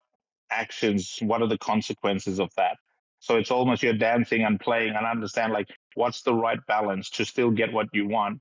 actions 0.50 1.18
what 1.22 1.42
are 1.42 1.48
the 1.48 1.58
consequences 1.58 2.38
of 2.38 2.50
that 2.56 2.76
so 3.26 3.36
it's 3.36 3.50
almost 3.50 3.82
you're 3.82 3.92
dancing 3.92 4.44
and 4.44 4.60
playing 4.60 4.94
and 4.94 5.04
understand 5.04 5.52
like 5.52 5.66
what's 5.96 6.22
the 6.22 6.32
right 6.32 6.60
balance 6.68 7.10
to 7.10 7.24
still 7.24 7.50
get 7.50 7.72
what 7.72 7.88
you 7.92 8.06
want, 8.06 8.40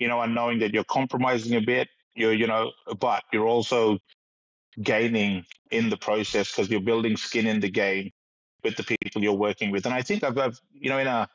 you 0.00 0.08
know, 0.08 0.20
and 0.20 0.34
knowing 0.34 0.58
that 0.58 0.74
you're 0.74 0.82
compromising 0.82 1.54
a 1.54 1.60
bit, 1.60 1.86
you're, 2.16 2.32
you 2.32 2.48
know, 2.48 2.72
but 2.98 3.22
you're 3.32 3.46
also 3.46 3.98
gaining 4.82 5.44
in 5.70 5.90
the 5.90 5.96
process 5.96 6.50
because 6.50 6.68
you're 6.68 6.80
building 6.80 7.16
skin 7.16 7.46
in 7.46 7.60
the 7.60 7.70
game 7.70 8.10
with 8.64 8.76
the 8.76 8.82
people 8.82 9.22
you're 9.22 9.32
working 9.32 9.70
with. 9.70 9.86
And 9.86 9.94
I 9.94 10.02
think 10.02 10.24
I've, 10.24 10.36
I've 10.36 10.58
you 10.72 10.90
know, 10.90 10.98
in 10.98 11.06
a, 11.06 11.28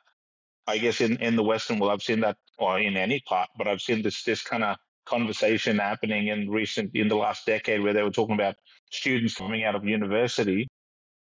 I 0.67 0.77
guess 0.77 0.99
in, 0.99 1.15
in 1.21 1.37
the 1.37 1.43
Western 1.43 1.79
world, 1.79 1.93
I've 1.93 2.03
seen 2.03 2.19
that, 2.19 2.35
or 2.57 2.77
in 2.77 2.97
any 2.97 3.21
part, 3.21 3.47
but 3.57 3.69
I've 3.69 3.81
seen 3.81 4.01
this 4.01 4.23
this 4.23 4.43
kind 4.43 4.65
of 4.65 4.75
conversation 5.05 5.79
happening 5.79 6.27
in 6.27 6.49
recent 6.49 6.91
in 6.93 7.07
the 7.07 7.15
last 7.15 7.45
decade 7.45 7.81
where 7.81 7.93
they 7.93 8.03
were 8.03 8.11
talking 8.11 8.35
about 8.35 8.55
students 8.91 9.35
coming 9.35 9.63
out 9.63 9.75
of 9.75 9.85
university 9.85 10.67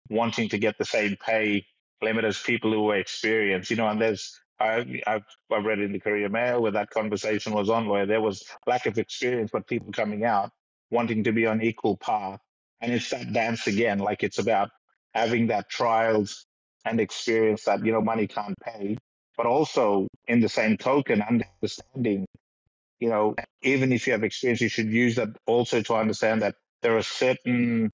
wanting 0.09 0.49
to 0.49 0.57
get 0.57 0.77
the 0.77 0.85
same 0.85 1.15
pay 1.17 1.65
limit 2.01 2.25
as 2.25 2.39
people 2.39 2.71
who 2.71 2.89
are 2.91 2.97
experienced, 2.97 3.69
you 3.69 3.77
know, 3.77 3.87
and 3.87 4.01
there's 4.01 4.39
I, 4.59 5.01
I've, 5.05 5.25
I've 5.51 5.65
read 5.65 5.79
in 5.79 5.91
the 5.91 5.99
Courier 5.99 6.29
Mail 6.29 6.61
where 6.61 6.71
that 6.71 6.89
conversation 6.89 7.53
was 7.53 7.69
on, 7.69 7.87
where 7.89 8.05
there 8.05 8.21
was 8.21 8.43
lack 8.65 8.85
of 8.85 8.97
experience, 8.97 9.51
but 9.51 9.67
people 9.67 9.91
coming 9.91 10.23
out 10.23 10.51
wanting 10.91 11.23
to 11.25 11.31
be 11.31 11.45
on 11.45 11.61
equal 11.61 11.97
par. 11.97 12.39
And 12.81 12.93
it's 12.93 13.09
that 13.09 13.33
dance 13.33 13.67
again, 13.67 13.99
like 13.99 14.23
it's 14.23 14.39
about 14.39 14.69
having 15.13 15.47
that 15.47 15.69
trials 15.69 16.45
and 16.85 16.99
experience 16.99 17.63
that, 17.65 17.85
you 17.85 17.91
know, 17.91 18.01
money 18.01 18.27
can't 18.27 18.57
pay, 18.63 18.97
but 19.35 19.45
also 19.45 20.07
in 20.27 20.39
the 20.39 20.49
same 20.49 20.77
token, 20.77 21.21
understanding, 21.21 22.25
you 22.99 23.09
know, 23.09 23.35
even 23.61 23.91
if 23.91 24.07
you 24.07 24.13
have 24.13 24.23
experience, 24.23 24.61
you 24.61 24.69
should 24.69 24.87
use 24.87 25.15
that 25.15 25.29
also 25.47 25.81
to 25.81 25.95
understand 25.95 26.41
that 26.43 26.55
there 26.81 26.95
are 26.95 27.03
certain 27.03 27.91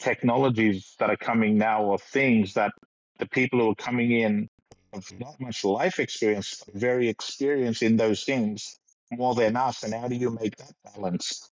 technologies 0.00 0.94
that 0.98 1.10
are 1.10 1.16
coming 1.16 1.58
now 1.58 1.84
or 1.84 1.98
things 1.98 2.54
that 2.54 2.72
the 3.18 3.26
people 3.26 3.60
who 3.60 3.70
are 3.70 3.74
coming 3.74 4.10
in 4.10 4.48
have 4.92 5.06
not 5.20 5.40
much 5.40 5.64
life 5.64 6.00
experience, 6.00 6.64
very 6.74 7.08
experienced 7.08 7.82
in 7.82 7.96
those 7.96 8.24
things 8.24 8.80
more 9.12 9.34
than 9.34 9.56
us. 9.56 9.84
And 9.84 9.94
how 9.94 10.08
do 10.08 10.16
you 10.16 10.30
make 10.30 10.56
that 10.56 10.72
balance? 10.84 11.50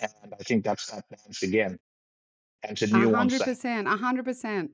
And 0.00 0.34
I 0.38 0.42
think 0.42 0.64
that's 0.64 0.86
that 0.90 1.04
balance 1.08 1.42
again. 1.42 1.78
And 2.62 2.76
to 2.78 2.86
nuance 2.86 3.16
hundred 3.16 3.40
percent, 3.42 3.88
a 3.88 3.96
hundred 3.96 4.24
percent. 4.24 4.72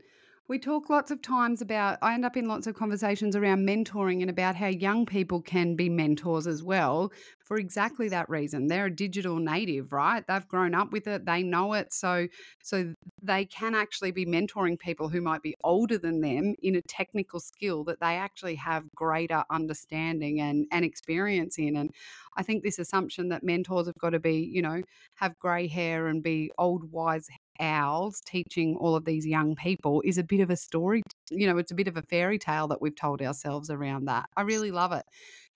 We 0.49 0.59
talk 0.59 0.91
lots 0.91 1.13
of 1.13 1.23
times 1.23 1.63
about, 1.63 1.99
I 2.03 2.15
end 2.15 2.25
up 2.25 2.37
in 2.37 2.49
lots 2.49 2.67
of 2.67 2.75
conversations 2.75 3.37
around 3.37 3.67
mentoring 3.67 4.23
and 4.23 4.29
about 4.29 4.57
how 4.57 4.67
young 4.67 5.07
people 5.07 5.41
can 5.41 5.77
be 5.77 5.89
mentors 5.89 6.49
as 6.49 6.65
well 6.65 7.13
for 7.39 7.59
exactly 7.59 8.09
that 8.09 8.29
reason. 8.29 8.67
They're 8.67 8.87
a 8.87 8.95
digital 8.95 9.37
native, 9.37 9.93
right? 9.93 10.27
They've 10.27 10.47
grown 10.49 10.75
up 10.75 10.93
with 10.93 11.07
it, 11.07 11.27
they 11.27 11.45
know 11.45 11.75
it. 11.75 11.93
So, 11.93 12.27
so 12.61 12.93
they 13.23 13.45
can 13.45 13.77
actually 13.77 14.11
be 14.11 14.27
mentoring 14.27 14.79
people 14.79 15.09
who 15.09 15.21
might 15.21 15.43
be 15.43 15.55
older 15.63 15.97
than 15.97 16.21
them 16.21 16.57
in 16.61 16.75
a 16.75 16.83
technical 16.83 17.39
skill 17.39 17.85
that 17.85 18.01
they 18.01 18.17
actually 18.17 18.57
have 18.57 18.85
greater 18.97 19.45
understanding 19.49 20.41
and, 20.41 20.67
and 20.73 20.85
experience 20.85 21.57
in. 21.57 21.77
And 21.77 21.91
I 22.37 22.43
think 22.43 22.65
this 22.65 22.81
assumption 22.81 23.29
that 23.29 23.45
mentors 23.45 23.87
have 23.87 23.99
got 23.99 24.11
to 24.11 24.21
be, 24.21 24.51
you 24.53 24.61
know, 24.61 24.83
have 25.15 25.39
grey 25.39 25.69
hair 25.69 26.09
and 26.09 26.21
be 26.21 26.51
old, 26.59 26.91
wise 26.91 27.29
owls 27.61 28.21
teaching 28.21 28.77
all 28.77 28.95
of 28.95 29.05
these 29.05 29.27
young 29.27 29.55
people 29.55 30.03
is 30.05 30.19
a 30.19 30.25
bit 30.25 30.41
of 30.41 30.51
a 30.51 30.57
story. 30.57 31.03
You 31.31 31.47
know, 31.47 31.59
it's 31.59 31.73
a 31.73 31.75
bit 31.75 31.89
of 31.89 31.97
a 31.97 32.03
fairy 32.03 32.39
tale 32.39 32.69
that 32.69 32.81
we've 32.81 32.97
told 32.97 33.23
ourselves 33.23 33.71
around 33.71 34.07
that. 34.07 34.29
I 34.37 34.43
really 34.43 34.71
love 34.71 34.93
it. 34.93 35.05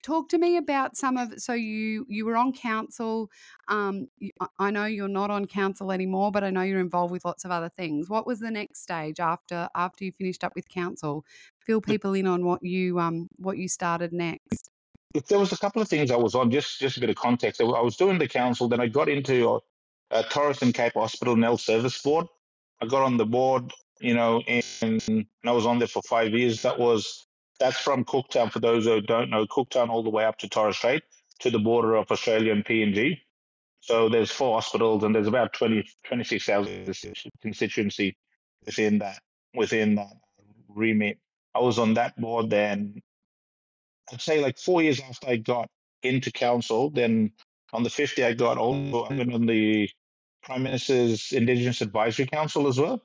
Talk 0.03 0.29
to 0.29 0.37
me 0.37 0.57
about 0.57 0.95
some 0.95 1.17
of. 1.17 1.33
So 1.41 1.53
you 1.53 2.05
you 2.07 2.25
were 2.25 2.37
on 2.37 2.53
council. 2.53 3.29
Um, 3.67 4.07
I 4.59 4.69
know 4.69 4.85
you're 4.85 5.07
not 5.07 5.31
on 5.31 5.45
council 5.45 5.91
anymore, 5.91 6.31
but 6.31 6.43
I 6.43 6.51
know 6.51 6.61
you're 6.61 6.79
involved 6.79 7.11
with 7.11 7.25
lots 7.25 7.45
of 7.45 7.51
other 7.51 7.69
things. 7.69 8.09
What 8.09 8.27
was 8.27 8.39
the 8.39 8.51
next 8.51 8.83
stage 8.83 9.19
after 9.19 9.67
after 9.75 10.05
you 10.05 10.11
finished 10.11 10.43
up 10.43 10.53
with 10.55 10.69
council? 10.69 11.25
Fill 11.65 11.81
people 11.81 12.13
in 12.13 12.27
on 12.27 12.45
what 12.45 12.63
you 12.63 12.99
um 12.99 13.27
what 13.37 13.57
you 13.57 13.67
started 13.67 14.13
next. 14.13 14.69
If 15.15 15.25
there 15.27 15.39
was 15.39 15.51
a 15.51 15.57
couple 15.57 15.81
of 15.81 15.87
things 15.87 16.11
I 16.11 16.15
was 16.15 16.35
on. 16.35 16.51
Just 16.51 16.79
just 16.79 16.97
a 16.97 16.99
bit 16.99 17.09
of 17.09 17.15
context. 17.15 17.59
I 17.59 17.63
was 17.63 17.97
doing 17.97 18.19
the 18.19 18.27
council, 18.27 18.67
then 18.67 18.79
I 18.79 18.87
got 18.87 19.09
into 19.09 19.61
uh, 20.11 20.23
Torres 20.23 20.61
and 20.61 20.73
Cape 20.73 20.93
Hospital 20.93 21.35
Nel 21.35 21.57
Service 21.57 22.01
Board. 22.01 22.27
I 22.81 22.85
got 22.85 23.03
on 23.03 23.17
the 23.17 23.25
board, 23.25 23.71
you 23.99 24.13
know, 24.13 24.41
and 24.47 25.25
I 25.45 25.51
was 25.51 25.65
on 25.65 25.79
there 25.79 25.87
for 25.87 26.01
five 26.03 26.31
years. 26.33 26.61
That 26.61 26.79
was 26.79 27.27
that's 27.59 27.77
from 27.77 28.05
Cooktown. 28.05 28.51
For 28.51 28.59
those 28.59 28.85
who 28.85 29.01
don't 29.01 29.29
know, 29.29 29.45
Cooktown 29.45 29.89
all 29.89 30.03
the 30.03 30.09
way 30.09 30.25
up 30.25 30.37
to 30.39 30.49
Torres 30.49 30.77
Strait 30.77 31.03
to 31.39 31.49
the 31.49 31.59
border 31.59 31.95
of 31.95 32.11
Australia 32.11 32.51
and 32.51 32.65
PNG. 32.65 33.19
So 33.81 34.09
there's 34.09 34.31
four 34.31 34.55
hospitals 34.55 35.03
and 35.03 35.15
there's 35.15 35.27
about 35.27 35.53
20, 35.53 35.87
26,000 36.03 36.93
constituency 37.41 38.17
within 38.65 38.99
that 38.99 39.19
within 39.53 39.95
that 39.95 40.13
remit. 40.67 41.19
I 41.55 41.59
was 41.59 41.79
on 41.79 41.93
that 41.95 42.19
board 42.19 42.49
then. 42.49 43.01
I'd 44.11 44.21
say 44.21 44.41
like 44.41 44.57
four 44.57 44.81
years 44.81 44.99
after 45.01 45.29
I 45.29 45.37
got 45.37 45.69
into 46.03 46.31
council, 46.31 46.89
then 46.89 47.31
on 47.73 47.83
the 47.83 47.89
50 47.89 48.23
I 48.23 48.33
got 48.33 48.57
also 48.57 49.05
on 49.05 49.45
the 49.45 49.89
Prime 50.47 50.63
Minister's 50.63 51.33
Indigenous 51.33 51.81
Advisory 51.81 52.25
Council 52.25 52.67
as 52.67 52.79
well. 52.79 53.01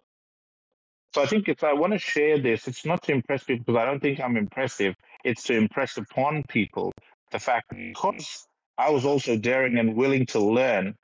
So 1.12 1.22
I 1.22 1.26
think 1.26 1.49
if 1.49 1.64
I 1.64 1.72
want 1.72 1.92
to 1.92 1.99
share 1.99 2.38
this, 2.38 2.68
it's 2.68 2.87
not 2.87 3.02
to 3.02 3.12
impress 3.12 3.42
people 3.42 3.64
because 3.66 3.82
I 3.82 3.84
don't 3.84 4.00
think 4.00 4.20
I'm 4.20 4.37
impressive. 4.37 4.94
It's 5.25 5.42
to 5.44 5.54
impress 5.54 5.96
upon 5.96 6.44
people 6.49 6.92
the 7.32 7.40
fact 7.40 7.70
that 7.70 7.78
because 7.78 8.46
I 8.78 8.90
was 8.90 9.04
also 9.04 9.37
daring 9.37 9.76
and 9.76 9.96
willing 9.96 10.25
to 10.26 10.38
learn 10.38 10.94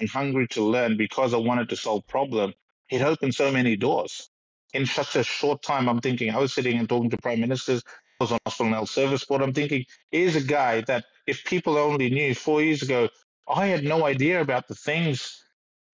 and 0.00 0.08
hungry 0.08 0.46
to 0.48 0.62
learn 0.62 0.98
because 0.98 1.32
I 1.32 1.38
wanted 1.38 1.70
to 1.70 1.76
solve 1.76 2.06
problem. 2.08 2.52
It 2.90 3.00
opened 3.00 3.34
so 3.34 3.50
many 3.50 3.74
doors 3.74 4.28
in 4.74 4.84
such 4.84 5.16
a 5.16 5.24
short 5.24 5.62
time. 5.62 5.88
I'm 5.88 6.00
thinking 6.02 6.30
I 6.30 6.38
was 6.38 6.52
sitting 6.52 6.78
and 6.78 6.86
talking 6.86 7.08
to 7.08 7.16
prime 7.16 7.40
ministers. 7.40 7.82
I 8.20 8.24
was 8.24 8.32
on 8.32 8.38
hospital 8.44 8.70
health 8.70 8.90
service 8.90 9.24
board. 9.24 9.40
I'm 9.40 9.54
thinking 9.54 9.86
here's 10.10 10.36
a 10.36 10.42
guy 10.42 10.82
that 10.82 11.06
if 11.26 11.42
people 11.44 11.78
only 11.78 12.10
knew 12.10 12.34
four 12.34 12.62
years 12.62 12.82
ago, 12.82 13.08
I 13.48 13.66
had 13.68 13.82
no 13.82 14.04
idea 14.04 14.42
about 14.42 14.68
the 14.68 14.74
things 14.74 15.43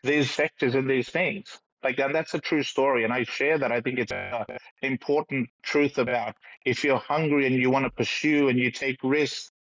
these 0.03 0.31
sectors 0.31 0.75
and 0.75 0.89
these 0.89 1.09
things. 1.09 1.59
Like 1.83 1.99
and 1.99 2.15
that's 2.15 2.35
a 2.35 2.39
true 2.39 2.63
story, 2.63 3.05
and 3.05 3.13
I 3.13 3.25
share 3.25 3.59
that. 3.59 3.73
I 3.73 3.81
think 3.81 3.99
it's 3.99 4.13
an 4.13 4.45
important 4.83 5.49
truth 5.63 5.97
about 5.97 6.35
if 6.67 6.85
you're 6.85 6.99
hungry 6.99 7.47
and 7.47 7.57
you 7.57 7.71
want 7.71 7.87
to 7.87 7.91
pursue 7.91 8.49
and 8.49 8.59
you 8.59 8.71
take 8.71 8.99
risks 9.03 9.51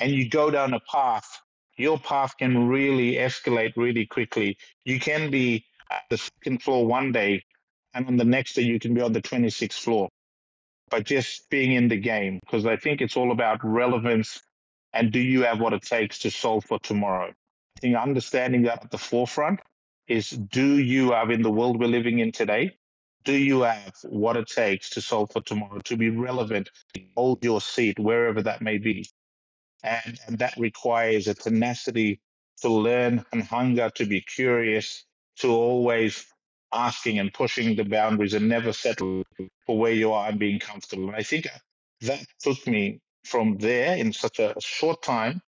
and 0.00 0.10
you 0.10 0.28
go 0.28 0.50
down 0.50 0.74
a 0.74 0.80
path, 0.90 1.40
your 1.76 1.98
path 1.98 2.36
can 2.36 2.66
really 2.68 3.12
escalate 3.14 3.72
really 3.76 4.04
quickly. 4.04 4.56
You 4.84 4.98
can 4.98 5.30
be 5.30 5.64
at 5.90 6.02
the 6.10 6.18
second 6.18 6.62
floor 6.62 6.86
one 6.86 7.12
day, 7.12 7.44
and 7.94 8.06
on 8.08 8.16
the 8.16 8.24
next 8.24 8.54
day 8.54 8.62
you 8.62 8.80
can 8.80 8.92
be 8.92 9.00
on 9.00 9.12
the 9.12 9.22
26th 9.22 9.74
floor 9.74 10.08
by 10.90 11.00
just 11.00 11.48
being 11.50 11.72
in 11.72 11.88
the 11.88 11.96
game. 11.96 12.40
Because 12.44 12.66
I 12.66 12.76
think 12.76 13.00
it's 13.00 13.16
all 13.16 13.30
about 13.30 13.60
relevance 13.62 14.40
and 14.92 15.12
do 15.12 15.20
you 15.20 15.42
have 15.42 15.60
what 15.60 15.72
it 15.72 15.82
takes 15.82 16.20
to 16.20 16.30
solve 16.30 16.64
for 16.64 16.78
tomorrow 16.78 17.32
understanding 17.92 18.62
that 18.62 18.84
at 18.84 18.90
the 18.90 18.98
forefront 18.98 19.60
is 20.08 20.30
do 20.30 20.78
you 20.78 21.12
have 21.12 21.30
in 21.30 21.42
the 21.42 21.50
world 21.50 21.78
we're 21.78 21.86
living 21.86 22.18
in 22.18 22.32
today, 22.32 22.76
do 23.24 23.32
you 23.32 23.62
have 23.62 23.94
what 24.04 24.36
it 24.36 24.48
takes 24.48 24.90
to 24.90 25.00
solve 25.00 25.30
for 25.32 25.42
tomorrow, 25.42 25.80
to 25.84 25.96
be 25.96 26.10
relevant, 26.10 26.68
to 26.94 27.02
hold 27.16 27.42
your 27.44 27.60
seat 27.60 27.98
wherever 27.98 28.42
that 28.42 28.62
may 28.62 28.78
be? 28.78 29.06
And, 29.82 30.18
and 30.26 30.38
that 30.38 30.54
requires 30.56 31.26
a 31.26 31.34
tenacity 31.34 32.20
to 32.62 32.68
learn 32.68 33.24
and 33.32 33.42
hunger 33.42 33.90
to 33.96 34.06
be 34.06 34.20
curious, 34.20 35.04
to 35.40 35.50
always 35.50 36.26
asking 36.72 37.18
and 37.18 37.32
pushing 37.32 37.76
the 37.76 37.84
boundaries 37.84 38.34
and 38.34 38.48
never 38.48 38.72
settle 38.72 39.24
for 39.66 39.78
where 39.78 39.92
you 39.92 40.12
are 40.12 40.28
and 40.28 40.38
being 40.38 40.58
comfortable. 40.58 41.08
And 41.08 41.16
I 41.16 41.22
think 41.22 41.48
that 42.02 42.24
took 42.40 42.66
me 42.66 43.00
from 43.24 43.56
there 43.58 43.96
in 43.96 44.12
such 44.12 44.38
a 44.38 44.54
short 44.60 45.02
time 45.02 45.40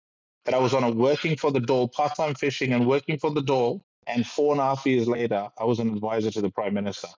that 0.45 0.55
I 0.55 0.59
was 0.59 0.75
on 0.75 0.85
a 0.85 0.91
working 0.91 1.37
for 1.37 1.51
the 1.51 1.61
Dole, 1.61 1.89
part 1.89 2.17
time 2.17 2.35
fishing 2.35 2.73
and 2.73 2.87
working 2.87 3.19
for 3.19 3.31
the 3.31 3.43
Dole. 3.43 3.83
And 4.07 4.27
four 4.27 4.53
and 4.53 4.61
a 4.61 4.65
half 4.65 4.85
years 4.85 5.09
later, 5.09 5.49
I 5.59 5.65
was 5.65 5.79
an 5.79 5.89
advisor 5.89 6.31
to 6.33 6.43
the 6.43 6.51
Prime 6.51 6.75
Minister. 6.75 7.09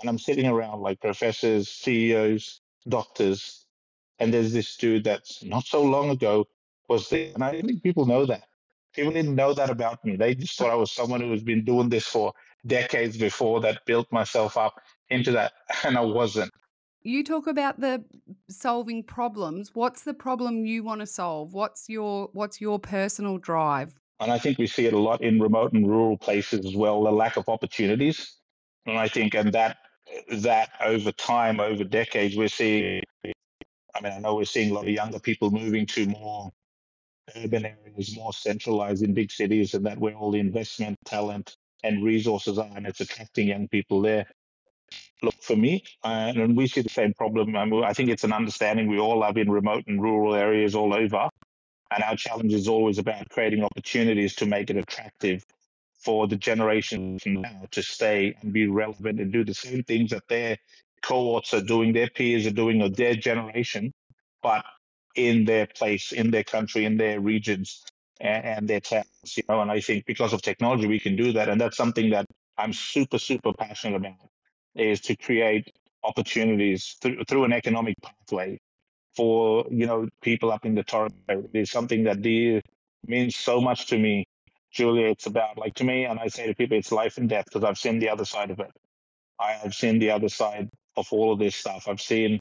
And 0.00 0.10
I'm 0.10 0.18
sitting 0.18 0.46
around 0.46 0.80
like 0.80 1.00
professors, 1.00 1.68
CEOs, 1.68 2.60
doctors. 2.88 3.66
And 4.18 4.34
there's 4.34 4.52
this 4.52 4.76
dude 4.76 5.04
that's 5.04 5.44
not 5.44 5.64
so 5.64 5.82
long 5.82 6.10
ago 6.10 6.48
was 6.88 7.08
there. 7.08 7.30
And 7.34 7.44
I 7.44 7.60
think 7.60 7.82
people 7.82 8.06
know 8.06 8.26
that. 8.26 8.44
People 8.92 9.12
didn't 9.12 9.34
know 9.34 9.54
that 9.54 9.70
about 9.70 10.04
me. 10.04 10.16
They 10.16 10.34
just 10.34 10.58
thought 10.58 10.70
I 10.70 10.74
was 10.74 10.92
someone 10.92 11.20
who 11.20 11.30
has 11.30 11.42
been 11.42 11.64
doing 11.64 11.88
this 11.88 12.06
for 12.06 12.32
decades 12.66 13.16
before 13.16 13.60
that 13.60 13.84
built 13.86 14.10
myself 14.12 14.56
up 14.56 14.80
into 15.10 15.32
that. 15.32 15.52
And 15.84 15.96
I 15.96 16.00
wasn't 16.00 16.52
you 17.04 17.22
talk 17.22 17.46
about 17.46 17.78
the 17.80 18.02
solving 18.48 19.02
problems 19.02 19.70
what's 19.74 20.02
the 20.02 20.14
problem 20.14 20.64
you 20.66 20.82
want 20.82 21.00
to 21.00 21.06
solve? 21.06 21.52
What's 21.52 21.88
your 21.88 22.30
what's 22.32 22.60
your 22.60 22.78
personal 22.78 23.38
drive? 23.38 23.94
And 24.20 24.32
i 24.32 24.38
think 24.38 24.58
we 24.58 24.66
see 24.66 24.86
it 24.86 24.92
a 24.92 24.98
lot 24.98 25.20
in 25.22 25.40
remote 25.40 25.72
and 25.72 25.88
rural 25.88 26.16
places 26.16 26.64
as 26.66 26.74
well 26.74 27.04
the 27.04 27.12
lack 27.12 27.36
of 27.36 27.48
opportunities. 27.48 28.38
And 28.86 28.98
i 28.98 29.08
think 29.08 29.34
and 29.34 29.52
that 29.52 29.78
that 30.30 30.70
over 30.84 31.12
time 31.12 31.60
over 31.60 31.84
decades 31.84 32.36
we're 32.36 32.48
seeing 32.48 33.02
i 33.24 34.00
mean 34.00 34.12
i 34.12 34.18
know 34.18 34.34
we're 34.34 34.44
seeing 34.44 34.70
a 34.70 34.74
lot 34.74 34.84
of 34.84 34.90
younger 34.90 35.18
people 35.18 35.50
moving 35.50 35.86
to 35.86 36.06
more 36.06 36.50
urban 37.36 37.64
areas 37.64 38.14
more 38.14 38.32
centralized 38.32 39.02
in 39.02 39.14
big 39.14 39.30
cities 39.30 39.74
and 39.74 39.84
that 39.86 39.98
where 39.98 40.14
all 40.14 40.30
the 40.30 40.38
investment 40.38 40.98
talent 41.06 41.56
and 41.82 42.04
resources 42.04 42.58
are 42.58 42.70
and 42.76 42.86
it's 42.86 43.00
attracting 43.00 43.48
young 43.48 43.66
people 43.68 44.02
there 44.02 44.26
look 45.22 45.34
for 45.40 45.56
me, 45.56 45.84
uh, 46.04 46.32
and 46.36 46.56
we 46.56 46.66
see 46.66 46.82
the 46.82 46.88
same 46.88 47.14
problem. 47.14 47.56
I 47.56 47.92
think 47.92 48.10
it's 48.10 48.24
an 48.24 48.32
understanding 48.32 48.88
we 48.88 48.98
all 48.98 49.22
have 49.22 49.36
in 49.36 49.50
remote 49.50 49.84
and 49.86 50.02
rural 50.02 50.34
areas 50.34 50.74
all 50.74 50.94
over. 50.94 51.28
And 51.90 52.02
our 52.02 52.16
challenge 52.16 52.52
is 52.52 52.68
always 52.68 52.98
about 52.98 53.28
creating 53.28 53.62
opportunities 53.62 54.34
to 54.36 54.46
make 54.46 54.70
it 54.70 54.76
attractive 54.76 55.44
for 56.00 56.26
the 56.26 56.36
generation 56.36 57.18
now 57.24 57.62
to 57.70 57.82
stay 57.82 58.34
and 58.40 58.52
be 58.52 58.66
relevant 58.66 59.20
and 59.20 59.32
do 59.32 59.44
the 59.44 59.54
same 59.54 59.82
things 59.84 60.10
that 60.10 60.28
their 60.28 60.58
cohorts 61.02 61.54
are 61.54 61.62
doing, 61.62 61.92
their 61.92 62.08
peers 62.10 62.46
are 62.46 62.50
doing, 62.50 62.82
or 62.82 62.88
their 62.88 63.14
generation, 63.14 63.92
but 64.42 64.64
in 65.14 65.44
their 65.44 65.66
place, 65.66 66.12
in 66.12 66.30
their 66.30 66.44
country, 66.44 66.84
in 66.84 66.96
their 66.96 67.20
regions, 67.20 67.84
and, 68.20 68.44
and 68.44 68.68
their 68.68 68.80
towns. 68.80 69.06
You 69.36 69.44
know, 69.48 69.60
and 69.60 69.70
I 69.70 69.80
think 69.80 70.04
because 70.06 70.32
of 70.32 70.42
technology, 70.42 70.86
we 70.86 71.00
can 71.00 71.16
do 71.16 71.32
that, 71.34 71.48
and 71.48 71.60
that's 71.60 71.76
something 71.76 72.10
that 72.10 72.26
I'm 72.58 72.72
super, 72.72 73.18
super 73.18 73.52
passionate 73.52 73.96
about 73.96 74.14
is 74.74 75.00
to 75.02 75.16
create 75.16 75.72
opportunities 76.02 76.96
through, 77.00 77.24
through 77.24 77.44
an 77.44 77.52
economic 77.52 77.96
pathway 78.02 78.58
for 79.16 79.64
you 79.70 79.86
know 79.86 80.08
people 80.22 80.52
up 80.52 80.66
in 80.66 80.74
the 80.74 80.82
Torres. 80.82 81.12
It 81.28 81.50
is 81.54 81.70
something 81.70 82.04
that 82.04 82.22
deer 82.22 82.60
means 83.06 83.36
so 83.36 83.60
much 83.60 83.86
to 83.86 83.98
me, 83.98 84.24
Julia. 84.72 85.06
It's 85.06 85.26
about 85.26 85.58
like 85.58 85.74
to 85.76 85.84
me, 85.84 86.04
and 86.04 86.18
I 86.18 86.28
say 86.28 86.46
to 86.46 86.54
people, 86.54 86.76
it's 86.76 86.92
life 86.92 87.18
and 87.18 87.28
death 87.28 87.44
because 87.46 87.64
I've 87.64 87.78
seen 87.78 87.98
the 87.98 88.08
other 88.08 88.24
side 88.24 88.50
of 88.50 88.60
it. 88.60 88.70
I 89.38 89.52
have 89.52 89.74
seen 89.74 89.98
the 89.98 90.10
other 90.10 90.28
side 90.28 90.68
of 90.96 91.06
all 91.12 91.32
of 91.32 91.38
this 91.38 91.56
stuff. 91.56 91.88
I've 91.88 92.00
seen 92.00 92.40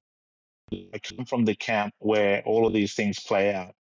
I 0.71 0.99
come 0.99 1.25
from 1.25 1.45
the 1.45 1.55
camp 1.55 1.93
where 1.99 2.41
all 2.45 2.65
of 2.65 2.73
these 2.73 2.95
things 2.95 3.19
play 3.19 3.53
out 3.53 3.73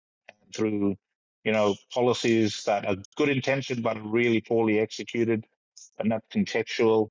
through, 0.55 0.95
you 1.43 1.51
know, 1.51 1.75
policies 1.93 2.63
that 2.65 2.85
are 2.85 2.97
good 3.15 3.29
intentioned 3.29 3.83
but 3.83 3.97
really 4.03 4.41
poorly 4.41 4.79
executed 4.79 5.45
and 5.99 6.09
not 6.09 6.23
contextual 6.33 7.09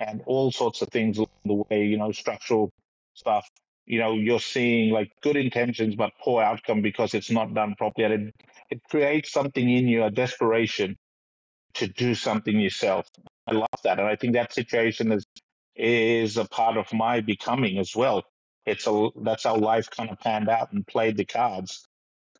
and 0.00 0.22
all 0.26 0.52
sorts 0.52 0.82
of 0.82 0.88
things 0.90 1.18
along 1.18 1.28
the 1.46 1.54
way, 1.70 1.84
you 1.84 1.98
know, 1.98 2.12
structural 2.12 2.72
stuff. 3.14 3.48
you 3.86 4.00
know, 4.00 4.14
you're 4.14 4.40
seeing 4.40 4.92
like 4.92 5.12
good 5.22 5.36
intentions 5.36 5.96
but 5.96 6.12
poor 6.22 6.42
outcome 6.42 6.82
because 6.82 7.14
it's 7.14 7.30
not 7.30 7.54
done 7.54 7.76
properly. 7.78 8.06
And 8.06 8.28
it, 8.28 8.34
it 8.70 8.82
creates 8.90 9.32
something 9.32 9.68
in 9.70 9.88
you, 9.88 10.04
a 10.04 10.12
desperation 10.12 10.96
to 11.76 11.88
do 11.88 12.14
something 12.14 12.60
yourself. 12.60 13.08
I 13.48 13.54
love 13.54 13.68
that. 13.84 13.98
And 13.98 14.08
I 14.08 14.16
think 14.16 14.34
that 14.34 14.54
situation 14.54 15.12
is 15.12 15.24
is 15.76 16.38
a 16.38 16.46
part 16.46 16.78
of 16.78 16.92
my 16.94 17.20
becoming 17.22 17.78
as 17.78 17.96
well. 17.96 18.24
It's 18.66 18.86
a 18.88 19.10
that's 19.22 19.44
how 19.44 19.56
life 19.56 19.90
kind 19.90 20.10
of 20.10 20.20
panned 20.20 20.48
out 20.50 20.72
and 20.72 20.86
played 20.86 21.18
the 21.18 21.26
cards. 21.26 21.86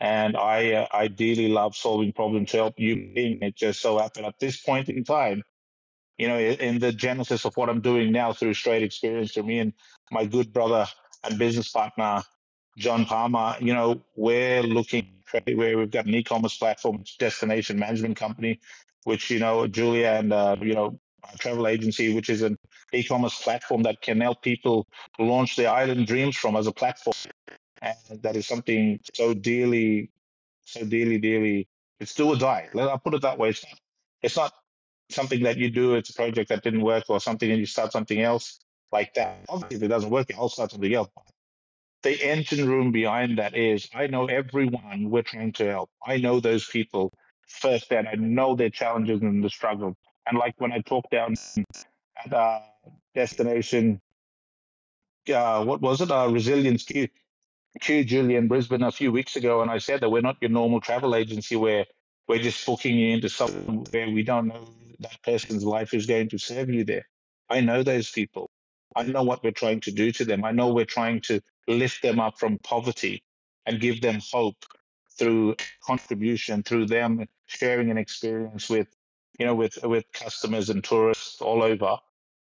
And 0.00 0.36
I 0.36 0.74
uh, 0.74 0.88
ideally 0.94 1.48
love 1.48 1.76
solving 1.76 2.12
problems 2.12 2.52
to 2.52 2.58
help 2.58 2.74
you. 2.78 3.12
It 3.16 3.56
just 3.56 3.80
so 3.80 3.98
happened 3.98 4.26
at 4.26 4.38
this 4.40 4.60
point 4.60 4.90
in 4.90 5.04
time, 5.04 5.42
you 6.20 6.28
know, 6.28 6.38
in 6.38 6.78
the 6.78 6.92
genesis 6.92 7.46
of 7.46 7.56
what 7.56 7.70
I'm 7.70 7.80
doing 7.80 8.12
now 8.12 8.34
through 8.34 8.52
Strait 8.52 8.82
Experience 8.82 9.32
through 9.32 9.44
me 9.44 9.58
and 9.58 9.72
my 10.10 10.26
good 10.26 10.52
brother 10.52 10.86
and 11.24 11.38
business 11.38 11.70
partner, 11.70 12.20
John 12.76 13.06
Palmer, 13.06 13.56
you 13.58 13.72
know, 13.72 14.02
we're 14.16 14.62
looking 14.62 15.08
where 15.54 15.78
we've 15.78 15.90
got 15.90 16.04
an 16.04 16.14
e-commerce 16.14 16.58
platform, 16.58 17.04
destination 17.18 17.78
management 17.78 18.18
company, 18.18 18.60
which, 19.04 19.30
you 19.30 19.38
know, 19.38 19.66
Julia 19.66 20.08
and, 20.08 20.30
uh, 20.30 20.56
you 20.60 20.74
know, 20.74 21.00
travel 21.38 21.66
agency, 21.66 22.12
which 22.12 22.28
is 22.28 22.42
an 22.42 22.58
e-commerce 22.92 23.40
platform 23.40 23.82
that 23.84 24.02
can 24.02 24.20
help 24.20 24.42
people 24.42 24.86
launch 25.18 25.56
their 25.56 25.70
island 25.70 26.06
dreams 26.06 26.36
from 26.36 26.54
as 26.54 26.66
a 26.66 26.72
platform. 26.72 27.14
And 27.80 28.22
that 28.22 28.36
is 28.36 28.46
something 28.46 29.00
so 29.14 29.32
dearly, 29.32 30.10
so 30.66 30.84
dearly, 30.84 31.18
dearly, 31.18 31.66
it's 31.98 32.14
do 32.14 32.28
or 32.28 32.36
die. 32.36 32.68
I'll 32.76 32.98
put 32.98 33.14
it 33.14 33.22
that 33.22 33.38
way. 33.38 33.48
It's 33.50 33.64
not, 33.64 33.80
it's 34.22 34.36
not 34.36 34.52
something 35.12 35.42
that 35.42 35.56
you 35.58 35.70
do, 35.70 35.94
it's 35.94 36.10
a 36.10 36.14
project 36.14 36.48
that 36.48 36.62
didn't 36.62 36.82
work 36.82 37.04
or 37.08 37.20
something 37.20 37.50
and 37.50 37.58
you 37.58 37.66
start 37.66 37.92
something 37.92 38.20
else 38.20 38.60
like 38.92 39.14
that. 39.14 39.44
Obviously, 39.48 39.76
if 39.76 39.82
it 39.82 39.88
doesn't 39.88 40.10
work, 40.10 40.28
I'll 40.36 40.48
start 40.48 40.70
something 40.70 40.92
else. 40.92 41.08
The 42.02 42.22
engine 42.22 42.68
room 42.68 42.92
behind 42.92 43.38
that 43.38 43.54
is 43.56 43.88
I 43.94 44.06
know 44.06 44.26
everyone 44.26 45.10
we're 45.10 45.22
trying 45.22 45.52
to 45.54 45.66
help. 45.66 45.90
I 46.06 46.16
know 46.16 46.40
those 46.40 46.66
people 46.66 47.12
first 47.46 47.88
firsthand. 47.88 48.08
I 48.08 48.14
know 48.14 48.54
their 48.56 48.70
challenges 48.70 49.20
and 49.20 49.44
the 49.44 49.50
struggle. 49.50 49.96
And 50.26 50.38
like 50.38 50.54
when 50.58 50.72
I 50.72 50.80
talk 50.80 51.10
down 51.10 51.34
at 52.24 52.32
uh, 52.32 52.60
destination, 53.14 54.00
uh, 55.32 55.64
what 55.64 55.80
was 55.80 56.00
it? 56.00 56.10
Uh, 56.10 56.28
Resilience 56.30 56.84
Q, 56.84 57.08
Q 57.80 58.04
Julian 58.04 58.48
Brisbane 58.48 58.82
a 58.82 58.92
few 58.92 59.12
weeks 59.12 59.36
ago, 59.36 59.62
and 59.62 59.70
I 59.70 59.78
said 59.78 60.00
that 60.00 60.10
we're 60.10 60.22
not 60.22 60.36
your 60.40 60.50
normal 60.50 60.80
travel 60.80 61.14
agency 61.14 61.56
where 61.56 61.86
we're 62.28 62.42
just 62.42 62.64
booking 62.64 62.96
you 62.96 63.14
into 63.14 63.28
somewhere 63.28 64.08
we 64.08 64.22
don't 64.22 64.46
know 64.46 64.68
that 65.00 65.22
person's 65.22 65.64
life 65.64 65.94
is 65.94 66.06
going 66.06 66.28
to 66.30 66.38
serve 66.38 66.70
you 66.70 66.84
there. 66.84 67.06
I 67.48 67.60
know 67.60 67.82
those 67.82 68.10
people. 68.10 68.50
I 68.96 69.04
know 69.04 69.22
what 69.22 69.42
we're 69.42 69.52
trying 69.52 69.80
to 69.80 69.92
do 69.92 70.12
to 70.12 70.24
them. 70.24 70.44
I 70.44 70.52
know 70.52 70.72
we're 70.72 70.84
trying 70.84 71.20
to 71.22 71.40
lift 71.68 72.02
them 72.02 72.20
up 72.20 72.38
from 72.38 72.58
poverty 72.58 73.22
and 73.66 73.80
give 73.80 74.00
them 74.00 74.20
hope 74.32 74.64
through 75.18 75.56
contribution, 75.84 76.62
through 76.62 76.86
them 76.86 77.26
sharing 77.46 77.90
an 77.90 77.98
experience 77.98 78.68
with, 78.68 78.88
you 79.38 79.46
know, 79.46 79.54
with 79.54 79.78
with 79.84 80.04
customers 80.12 80.70
and 80.70 80.82
tourists 80.82 81.40
all 81.40 81.62
over. 81.62 81.96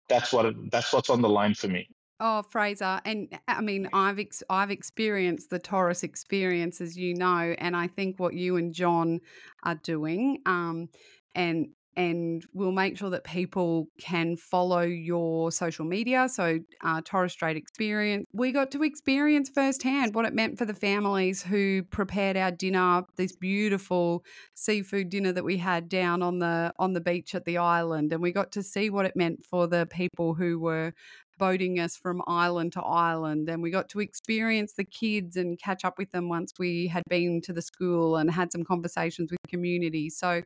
That's 0.08 0.32
what 0.32 0.54
that's 0.70 0.92
what's 0.92 1.10
on 1.10 1.22
the 1.22 1.28
line 1.28 1.54
for 1.54 1.68
me. 1.68 1.88
Oh, 2.24 2.42
Fraser, 2.42 3.00
and 3.04 3.36
I 3.48 3.60
mean, 3.60 3.88
I've 3.92 4.20
ex- 4.20 4.44
I've 4.48 4.70
experienced 4.70 5.50
the 5.50 5.58
Torres 5.58 6.04
experience, 6.04 6.80
as 6.80 6.96
you 6.96 7.14
know, 7.14 7.54
and 7.58 7.76
I 7.76 7.88
think 7.88 8.20
what 8.20 8.34
you 8.34 8.56
and 8.56 8.72
John 8.72 9.20
are 9.64 9.74
doing, 9.74 10.38
um, 10.46 10.88
and 11.34 11.70
and 11.96 12.44
we'll 12.54 12.72
make 12.72 12.96
sure 12.96 13.10
that 13.10 13.24
people 13.24 13.88
can 13.98 14.36
follow 14.36 14.80
your 14.80 15.52
social 15.52 15.84
media. 15.84 16.28
So, 16.28 16.60
uh, 16.82 17.02
Torres 17.04 17.32
Strait 17.32 17.56
Experience. 17.56 18.26
We 18.32 18.52
got 18.52 18.70
to 18.72 18.82
experience 18.82 19.50
firsthand 19.54 20.14
what 20.14 20.24
it 20.24 20.34
meant 20.34 20.58
for 20.58 20.64
the 20.64 20.74
families 20.74 21.42
who 21.42 21.82
prepared 21.84 22.36
our 22.36 22.50
dinner, 22.50 23.04
this 23.16 23.36
beautiful 23.36 24.24
seafood 24.54 25.10
dinner 25.10 25.32
that 25.32 25.44
we 25.44 25.58
had 25.58 25.88
down 25.88 26.22
on 26.22 26.38
the 26.38 26.72
on 26.78 26.92
the 26.92 27.00
beach 27.00 27.34
at 27.34 27.44
the 27.44 27.58
island, 27.58 28.12
and 28.12 28.22
we 28.22 28.32
got 28.32 28.52
to 28.52 28.62
see 28.62 28.90
what 28.90 29.06
it 29.06 29.16
meant 29.16 29.44
for 29.44 29.66
the 29.66 29.86
people 29.86 30.34
who 30.34 30.58
were 30.58 30.94
boating 31.38 31.80
us 31.80 31.96
from 31.96 32.22
island 32.26 32.72
to 32.72 32.80
island 32.80 33.48
and 33.48 33.62
we 33.62 33.70
got 33.70 33.88
to 33.88 33.98
experience 33.98 34.74
the 34.74 34.84
kids 34.84 35.36
and 35.36 35.58
catch 35.58 35.84
up 35.84 35.98
with 35.98 36.10
them 36.12 36.28
once 36.28 36.52
we 36.58 36.86
had 36.86 37.02
been 37.08 37.40
to 37.40 37.52
the 37.52 37.62
school 37.62 38.16
and 38.16 38.30
had 38.30 38.52
some 38.52 38.62
conversations 38.62 39.30
with 39.30 39.40
community 39.48 40.08
so 40.08 40.42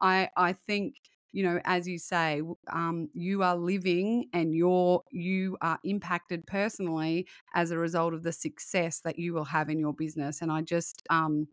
I 0.00 0.28
I 0.36 0.52
think 0.52 0.96
you 1.32 1.42
know 1.42 1.60
as 1.64 1.88
you 1.88 1.98
say 1.98 2.42
um, 2.72 3.08
you 3.14 3.42
are 3.42 3.56
living 3.56 4.28
and 4.32 4.54
you're 4.54 5.02
you 5.10 5.56
are 5.60 5.78
impacted 5.84 6.46
personally 6.46 7.26
as 7.54 7.70
a 7.70 7.78
result 7.78 8.14
of 8.14 8.22
the 8.22 8.32
success 8.32 9.00
that 9.00 9.18
you 9.18 9.34
will 9.34 9.44
have 9.44 9.68
in 9.68 9.78
your 9.80 9.92
business 9.92 10.42
and 10.42 10.52
i 10.52 10.62
just 10.62 11.02
um, 11.10 11.48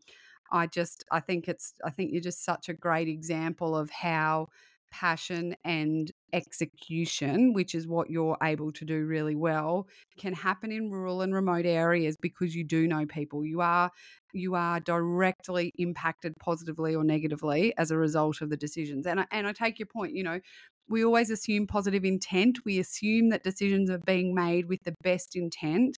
i 0.51 0.67
just 0.67 1.03
i 1.11 1.19
think 1.19 1.47
it's 1.47 1.73
i 1.83 1.89
think 1.89 2.11
you're 2.11 2.21
just 2.21 2.43
such 2.45 2.69
a 2.69 2.73
great 2.73 3.07
example 3.07 3.75
of 3.75 3.89
how 3.89 4.47
passion 4.91 5.55
and 5.63 6.11
execution, 6.33 7.53
which 7.53 7.73
is 7.75 7.87
what 7.87 8.09
you're 8.09 8.37
able 8.43 8.71
to 8.73 8.85
do 8.85 9.05
really 9.05 9.35
well, 9.35 9.87
can 10.17 10.33
happen 10.33 10.71
in 10.71 10.91
rural 10.91 11.21
and 11.21 11.33
remote 11.33 11.65
areas 11.65 12.15
because 12.21 12.55
you 12.55 12.63
do 12.63 12.87
know 12.87 13.05
people. 13.05 13.45
You 13.45 13.61
are 13.61 13.91
you 14.33 14.55
are 14.55 14.79
directly 14.79 15.73
impacted 15.77 16.33
positively 16.39 16.95
or 16.95 17.03
negatively 17.03 17.73
as 17.77 17.91
a 17.91 17.97
result 17.97 18.41
of 18.41 18.49
the 18.49 18.57
decisions. 18.57 19.05
And 19.05 19.21
I, 19.21 19.25
and 19.31 19.47
I 19.47 19.51
take 19.51 19.77
your 19.79 19.87
point, 19.87 20.13
you 20.13 20.23
know, 20.23 20.39
we 20.87 21.03
always 21.03 21.29
assume 21.29 21.67
positive 21.67 22.05
intent. 22.05 22.59
We 22.65 22.79
assume 22.79 23.29
that 23.29 23.43
decisions 23.43 23.89
are 23.89 23.99
being 23.99 24.33
made 24.35 24.67
with 24.67 24.83
the 24.83 24.95
best 25.03 25.35
intent 25.35 25.97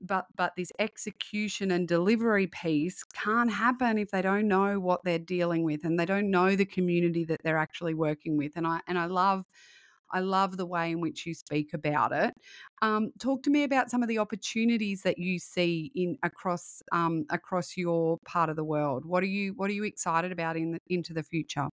but 0.00 0.26
but 0.36 0.54
this 0.56 0.72
execution 0.78 1.70
and 1.70 1.88
delivery 1.88 2.46
piece 2.46 3.04
can't 3.04 3.52
happen 3.52 3.98
if 3.98 4.10
they 4.10 4.22
don't 4.22 4.48
know 4.48 4.78
what 4.78 5.02
they're 5.04 5.18
dealing 5.18 5.62
with 5.62 5.84
and 5.84 5.98
they 5.98 6.06
don't 6.06 6.30
know 6.30 6.56
the 6.56 6.64
community 6.64 7.24
that 7.24 7.40
they're 7.42 7.56
actually 7.56 7.94
working 7.94 8.36
with 8.36 8.52
and 8.56 8.66
i 8.66 8.80
and 8.86 8.98
i 8.98 9.06
love 9.06 9.44
I 10.10 10.20
love 10.20 10.56
the 10.56 10.66
way 10.66 10.90
in 10.90 11.00
which 11.00 11.26
you 11.26 11.34
speak 11.34 11.74
about 11.74 12.12
it. 12.12 12.34
Um, 12.82 13.12
talk 13.18 13.42
to 13.42 13.50
me 13.50 13.64
about 13.64 13.90
some 13.90 14.02
of 14.02 14.08
the 14.08 14.18
opportunities 14.18 15.02
that 15.02 15.18
you 15.18 15.38
see 15.38 15.92
in 15.94 16.16
across 16.22 16.82
um, 16.92 17.26
across 17.30 17.76
your 17.76 18.18
part 18.24 18.48
of 18.48 18.56
the 18.56 18.64
world. 18.64 19.04
What 19.04 19.22
are 19.22 19.26
you 19.26 19.52
What 19.56 19.70
are 19.70 19.74
you 19.74 19.84
excited 19.84 20.32
about 20.32 20.56
in 20.56 20.72
the, 20.72 20.80
into 20.88 21.12
the 21.12 21.22
future? 21.22 21.68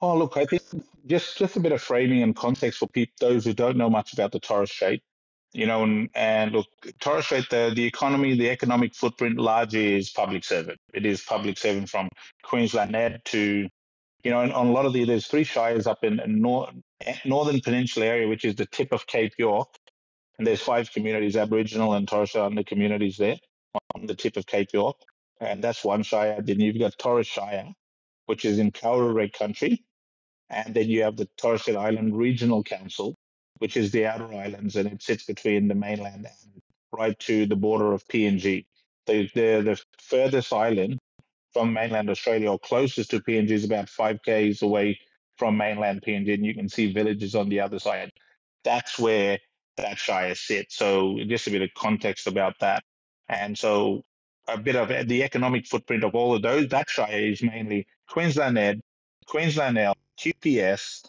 Oh, 0.00 0.16
look, 0.16 0.36
I 0.36 0.46
think 0.46 0.62
just 1.06 1.36
just 1.36 1.56
a 1.56 1.60
bit 1.60 1.72
of 1.72 1.82
framing 1.82 2.22
and 2.22 2.34
context 2.34 2.78
for 2.78 2.88
people, 2.88 3.14
those 3.20 3.44
who 3.44 3.52
don't 3.52 3.76
know 3.76 3.90
much 3.90 4.12
about 4.12 4.32
the 4.32 4.40
Torres 4.40 4.70
Strait 4.70 5.02
you 5.52 5.66
know, 5.66 5.82
and, 5.82 6.10
and 6.14 6.52
look, 6.52 6.66
Torres 7.00 7.24
Strait, 7.24 7.48
the, 7.50 7.72
the 7.74 7.84
economy, 7.84 8.36
the 8.36 8.50
economic 8.50 8.94
footprint 8.94 9.38
largely 9.38 9.96
is 9.96 10.10
public 10.10 10.44
servant. 10.44 10.78
It 10.94 11.06
is 11.06 11.22
public 11.22 11.58
servant 11.58 11.88
from 11.88 12.08
Queensland 12.42 12.94
Ed 12.94 13.22
to, 13.26 13.68
you 14.24 14.30
know, 14.30 14.40
on 14.40 14.66
a 14.66 14.72
lot 14.72 14.86
of 14.86 14.92
the, 14.92 15.04
there's 15.04 15.26
three 15.26 15.44
shires 15.44 15.86
up 15.86 16.04
in 16.04 16.20
nor, 16.26 16.68
northern 17.24 17.60
peninsula 17.60 18.06
area, 18.06 18.28
which 18.28 18.44
is 18.44 18.54
the 18.56 18.66
tip 18.66 18.92
of 18.92 19.06
Cape 19.06 19.32
York. 19.38 19.68
And 20.38 20.46
there's 20.46 20.60
five 20.60 20.92
communities, 20.92 21.36
Aboriginal 21.36 21.94
and 21.94 22.06
Torres 22.06 22.30
Strait 22.30 22.42
Islander 22.42 22.62
communities 22.62 23.16
there 23.16 23.38
on 23.94 24.06
the 24.06 24.14
tip 24.14 24.36
of 24.36 24.46
Cape 24.46 24.68
York. 24.72 24.96
And 25.40 25.62
that's 25.62 25.84
one 25.84 26.02
shire. 26.02 26.40
Then 26.42 26.60
you've 26.60 26.78
got 26.78 26.98
Torres 26.98 27.26
Shire, 27.26 27.72
which 28.26 28.44
is 28.44 28.58
in 28.58 28.72
Cowra 28.72 29.32
country. 29.32 29.84
And 30.50 30.74
then 30.74 30.88
you 30.88 31.02
have 31.02 31.16
the 31.16 31.28
Torres 31.36 31.62
Strait 31.62 31.76
Island 31.76 32.16
Regional 32.16 32.62
Council, 32.62 33.16
which 33.58 33.76
is 33.76 33.90
the 33.90 34.06
outer 34.06 34.32
islands, 34.32 34.76
and 34.76 34.88
it 34.88 35.02
sits 35.02 35.24
between 35.24 35.68
the 35.68 35.74
mainland 35.74 36.26
and 36.26 36.62
right 36.92 37.18
to 37.20 37.46
the 37.46 37.56
border 37.56 37.92
of 37.92 38.06
PNG. 38.08 38.66
The, 39.06 39.28
the, 39.34 39.62
the 39.62 39.80
furthest 39.98 40.52
island 40.52 40.98
from 41.52 41.72
mainland 41.72 42.10
Australia 42.10 42.50
or 42.50 42.58
closest 42.58 43.10
to 43.10 43.20
PNG 43.20 43.50
is 43.50 43.64
about 43.64 43.88
5 43.88 44.18
k's 44.24 44.62
away 44.62 44.98
from 45.36 45.56
mainland 45.56 46.02
PNG, 46.02 46.34
and 46.34 46.44
you 46.44 46.54
can 46.54 46.68
see 46.68 46.92
villages 46.92 47.34
on 47.34 47.48
the 47.48 47.60
other 47.60 47.78
side. 47.78 48.12
That's 48.64 48.98
where 48.98 49.38
that 49.76 49.98
shire 49.98 50.34
sits. 50.34 50.76
So 50.76 51.18
just 51.26 51.46
a 51.46 51.50
bit 51.50 51.62
of 51.62 51.70
context 51.76 52.26
about 52.26 52.54
that. 52.60 52.82
And 53.28 53.56
so 53.56 54.02
a 54.48 54.58
bit 54.58 54.76
of 54.76 55.08
the 55.08 55.22
economic 55.22 55.66
footprint 55.66 56.04
of 56.04 56.14
all 56.14 56.34
of 56.34 56.42
those, 56.42 56.68
that 56.68 56.90
shire 56.90 57.28
is 57.28 57.42
mainly 57.42 57.86
Queensland 58.08 58.58
Ed, 58.58 58.80
Queensland 59.26 59.78
L, 59.78 59.94
QPS, 60.18 61.04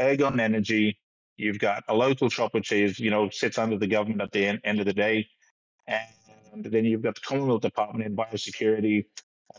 Ergon 0.00 0.40
Energy, 0.40 0.98
You've 1.38 1.60
got 1.60 1.84
a 1.88 1.94
local 1.94 2.28
shop, 2.28 2.52
which 2.52 2.72
is, 2.72 2.98
you 2.98 3.10
know, 3.10 3.30
sits 3.30 3.58
under 3.58 3.78
the 3.78 3.86
government 3.86 4.20
at 4.20 4.32
the 4.32 4.44
end, 4.44 4.60
end 4.64 4.80
of 4.80 4.86
the 4.86 4.92
day. 4.92 5.28
And 5.86 6.64
then 6.64 6.84
you've 6.84 7.02
got 7.02 7.14
the 7.14 7.20
Commonwealth 7.20 7.62
Department 7.62 8.04
in 8.04 8.16
Biosecurity. 8.16 9.04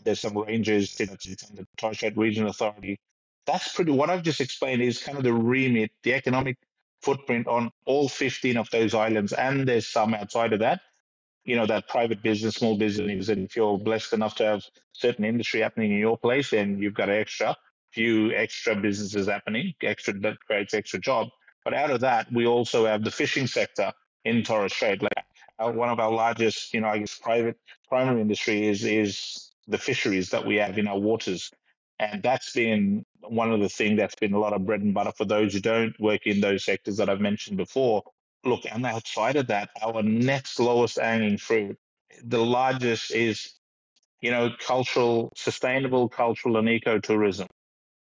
There's 0.04 0.20
some 0.20 0.36
rangers, 0.36 1.00
you 1.00 1.06
know, 1.06 1.16
the 1.22 1.94
Strait 1.94 2.16
Regional 2.16 2.50
Authority. 2.50 3.00
That's 3.46 3.74
pretty, 3.74 3.92
what 3.92 4.10
I've 4.10 4.22
just 4.22 4.42
explained 4.42 4.82
is 4.82 5.02
kind 5.02 5.16
of 5.16 5.24
the 5.24 5.32
remit, 5.32 5.90
the 6.02 6.12
economic 6.12 6.58
footprint 7.00 7.48
on 7.48 7.70
all 7.86 8.08
15 8.08 8.58
of 8.58 8.68
those 8.70 8.94
islands. 8.94 9.32
And 9.32 9.66
there's 9.66 9.88
some 9.88 10.12
outside 10.12 10.52
of 10.52 10.60
that, 10.60 10.82
you 11.44 11.56
know, 11.56 11.64
that 11.66 11.88
private 11.88 12.22
business, 12.22 12.56
small 12.56 12.76
business. 12.76 13.30
And 13.30 13.46
if 13.46 13.56
you're 13.56 13.78
blessed 13.78 14.12
enough 14.12 14.34
to 14.36 14.44
have 14.44 14.64
certain 14.92 15.24
industry 15.24 15.60
happening 15.60 15.92
in 15.92 15.98
your 15.98 16.18
place, 16.18 16.50
then 16.50 16.78
you've 16.78 16.94
got 16.94 17.08
extra, 17.08 17.56
few 17.90 18.32
extra 18.32 18.76
businesses 18.76 19.28
happening, 19.28 19.72
extra 19.82 20.12
that 20.20 20.38
creates 20.46 20.74
extra 20.74 21.00
job. 21.00 21.28
But 21.64 21.74
out 21.74 21.90
of 21.90 22.00
that, 22.00 22.32
we 22.32 22.46
also 22.46 22.86
have 22.86 23.04
the 23.04 23.10
fishing 23.10 23.46
sector 23.46 23.92
in 24.24 24.42
Torres 24.42 24.72
Strait. 24.72 25.02
Like 25.02 25.24
our, 25.58 25.72
one 25.72 25.88
of 25.88 26.00
our 26.00 26.10
largest, 26.10 26.72
you 26.72 26.80
know, 26.80 26.88
I 26.88 26.98
guess 26.98 27.18
private 27.18 27.58
primary 27.88 28.20
industry 28.20 28.66
is 28.66 28.84
is 28.84 29.52
the 29.68 29.78
fisheries 29.78 30.30
that 30.30 30.44
we 30.44 30.56
have 30.56 30.78
in 30.78 30.88
our 30.88 30.98
waters, 30.98 31.50
and 31.98 32.22
that's 32.22 32.52
been 32.52 33.04
one 33.28 33.52
of 33.52 33.60
the 33.60 33.68
things 33.68 33.98
that's 33.98 34.14
been 34.14 34.32
a 34.32 34.38
lot 34.38 34.52
of 34.52 34.64
bread 34.64 34.80
and 34.80 34.94
butter 34.94 35.12
for 35.16 35.26
those 35.26 35.52
who 35.52 35.60
don't 35.60 35.98
work 36.00 36.26
in 36.26 36.40
those 36.40 36.64
sectors 36.64 36.96
that 36.96 37.08
I've 37.08 37.20
mentioned 37.20 37.56
before. 37.56 38.02
Look, 38.44 38.62
and 38.70 38.86
outside 38.86 39.36
of 39.36 39.48
that, 39.48 39.68
our 39.82 40.02
next 40.02 40.58
lowest 40.58 40.98
hanging 40.98 41.36
fruit, 41.36 41.76
the 42.24 42.42
largest 42.42 43.12
is, 43.12 43.52
you 44.22 44.30
know, 44.30 44.50
cultural, 44.58 45.30
sustainable 45.36 46.08
cultural 46.08 46.56
and 46.56 46.66
ecotourism. 46.66 47.46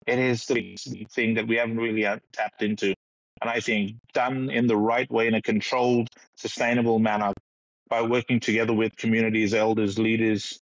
It 0.07 0.21
is 0.21 0.47
the 0.47 0.77
thing 1.11 1.35
that 1.35 1.49
we 1.49 1.57
haven't 1.57 1.79
really 1.79 2.07
uh, 2.07 2.18
tapped 2.33 2.62
into. 2.62 2.94
And 3.40 3.51
I 3.51 3.61
think 3.61 3.92
done 4.14 4.51
in 4.51 4.66
the 4.66 4.77
right 4.77 5.11
way, 5.11 5.29
in 5.29 5.35
a 5.35 5.42
controlled, 5.42 6.09
sustainable 6.37 6.98
manner, 6.98 7.33
by 7.88 8.03
working 8.03 8.40
together 8.40 8.72
with 8.72 8.96
communities, 8.96 9.55
elders, 9.55 9.98
leaders, 9.98 10.61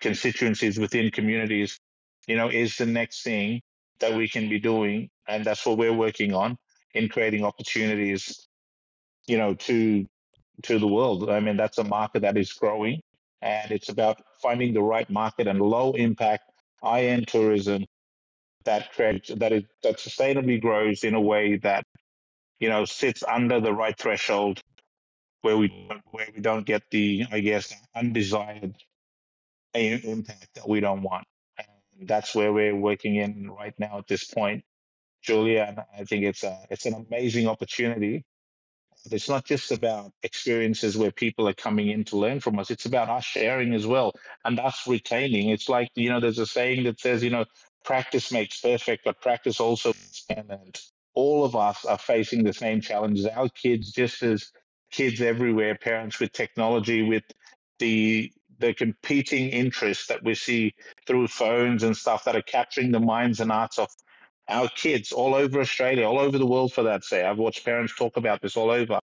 constituencies 0.00 0.78
within 0.78 1.10
communities, 1.10 1.78
you 2.26 2.36
know, 2.36 2.48
is 2.48 2.76
the 2.76 2.86
next 2.86 3.22
thing 3.22 3.60
that 4.00 4.14
we 4.14 4.28
can 4.28 4.48
be 4.48 4.60
doing. 4.60 5.10
And 5.28 5.44
that's 5.44 5.64
what 5.66 5.78
we're 5.78 5.92
working 5.92 6.34
on 6.34 6.56
in 6.94 7.08
creating 7.08 7.44
opportunities, 7.44 8.48
you 9.26 9.38
know, 9.38 9.54
to 9.54 10.06
to 10.64 10.78
the 10.78 10.88
world. 10.88 11.30
I 11.30 11.40
mean, 11.40 11.56
that's 11.56 11.78
a 11.78 11.84
market 11.84 12.22
that 12.22 12.36
is 12.36 12.52
growing 12.52 13.00
and 13.42 13.70
it's 13.70 13.88
about 13.88 14.20
finding 14.42 14.74
the 14.74 14.82
right 14.82 15.08
market 15.10 15.46
and 15.46 15.60
low 15.60 15.92
impact 15.92 16.50
high-end 16.82 17.28
tourism 17.28 17.84
that 18.64 18.92
creates 18.92 19.30
that 19.34 19.52
is 19.52 19.64
that 19.82 19.96
sustainably 19.98 20.60
grows 20.60 21.04
in 21.04 21.14
a 21.14 21.20
way 21.20 21.56
that 21.58 21.84
you 22.60 22.68
know 22.68 22.84
sits 22.84 23.22
under 23.22 23.60
the 23.60 23.72
right 23.72 23.98
threshold 23.98 24.60
where 25.42 25.56
we 25.56 25.88
where 26.10 26.28
we 26.34 26.40
don't 26.42 26.66
get 26.66 26.82
the 26.90 27.24
I 27.32 27.40
guess 27.40 27.74
undesired 27.94 28.74
impact 29.74 30.48
that 30.54 30.68
we 30.68 30.80
don't 30.80 31.02
want. 31.02 31.26
And 31.98 32.08
that's 32.08 32.34
where 32.34 32.52
we're 32.52 32.74
working 32.76 33.16
in 33.16 33.50
right 33.50 33.74
now 33.78 33.98
at 33.98 34.08
this 34.08 34.24
point, 34.24 34.64
Julia. 35.22 35.86
I 35.98 36.04
think 36.04 36.24
it's 36.24 36.44
a 36.44 36.58
it's 36.70 36.86
an 36.86 36.94
amazing 36.94 37.48
opportunity. 37.48 38.24
It's 39.10 39.28
not 39.28 39.44
just 39.46 39.72
about 39.72 40.12
experiences 40.22 40.96
where 40.98 41.12
people 41.12 41.48
are 41.48 41.54
coming 41.54 41.90
in 41.90 42.04
to 42.06 42.18
learn 42.18 42.40
from 42.40 42.58
us. 42.58 42.70
It's 42.70 42.86
about 42.86 43.08
us 43.08 43.24
sharing 43.24 43.74
as 43.74 43.86
well 43.86 44.12
and 44.44 44.58
us 44.60 44.86
retaining. 44.88 45.50
It's 45.50 45.68
like, 45.68 45.90
you 45.94 46.10
know, 46.10 46.20
there's 46.20 46.38
a 46.40 46.46
saying 46.46 46.84
that 46.84 47.00
says, 47.00 47.22
you 47.22 47.30
know, 47.30 47.44
practice 47.84 48.32
makes 48.32 48.60
perfect, 48.60 49.04
but 49.04 49.20
practice 49.22 49.60
also 49.60 49.94
and 50.28 50.78
all 51.16 51.44
of 51.44 51.56
us 51.56 51.84
are 51.84 51.98
facing 51.98 52.44
the 52.44 52.52
same 52.52 52.80
challenges. 52.80 53.26
Our 53.26 53.48
kids, 53.48 53.90
just 53.90 54.22
as 54.22 54.52
kids 54.92 55.20
everywhere, 55.20 55.74
parents 55.74 56.20
with 56.20 56.32
technology, 56.32 57.02
with 57.02 57.24
the 57.80 58.32
the 58.58 58.72
competing 58.72 59.50
interests 59.50 60.06
that 60.06 60.24
we 60.24 60.34
see 60.34 60.74
through 61.06 61.28
phones 61.28 61.82
and 61.82 61.94
stuff 61.94 62.24
that 62.24 62.36
are 62.36 62.42
capturing 62.42 62.90
the 62.90 63.00
minds 63.00 63.40
and 63.40 63.50
hearts 63.50 63.78
of 63.78 63.88
our 64.48 64.68
kids 64.68 65.12
all 65.12 65.34
over 65.34 65.60
Australia, 65.60 66.06
all 66.06 66.18
over 66.18 66.38
the 66.38 66.46
world 66.46 66.72
for 66.72 66.84
that 66.84 67.04
say. 67.04 67.22
I've 67.22 67.38
watched 67.38 67.64
parents 67.66 67.94
talk 67.94 68.16
about 68.16 68.40
this 68.40 68.56
all 68.56 68.70
over. 68.70 68.98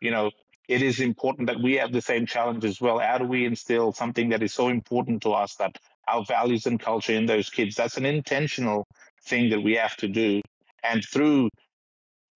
You 0.00 0.10
know, 0.10 0.30
it 0.68 0.82
is 0.82 1.00
important 1.00 1.48
that 1.48 1.60
we 1.62 1.74
have 1.74 1.92
the 1.92 2.00
same 2.00 2.26
challenge 2.26 2.64
as 2.64 2.80
well. 2.80 2.98
How 2.98 3.18
do 3.18 3.26
we 3.26 3.44
instill 3.44 3.92
something 3.92 4.30
that 4.30 4.42
is 4.42 4.54
so 4.54 4.68
important 4.68 5.22
to 5.22 5.32
us 5.32 5.54
that 5.56 5.76
our 6.08 6.24
values 6.24 6.66
and 6.66 6.80
culture 6.80 7.12
in 7.12 7.26
those 7.26 7.50
kids? 7.50 7.76
That's 7.76 7.98
an 7.98 8.06
intentional 8.06 8.86
thing 9.26 9.50
that 9.50 9.60
we 9.60 9.74
have 9.74 9.96
to 9.96 10.08
do. 10.08 10.40
And 10.84 11.02
through 11.04 11.48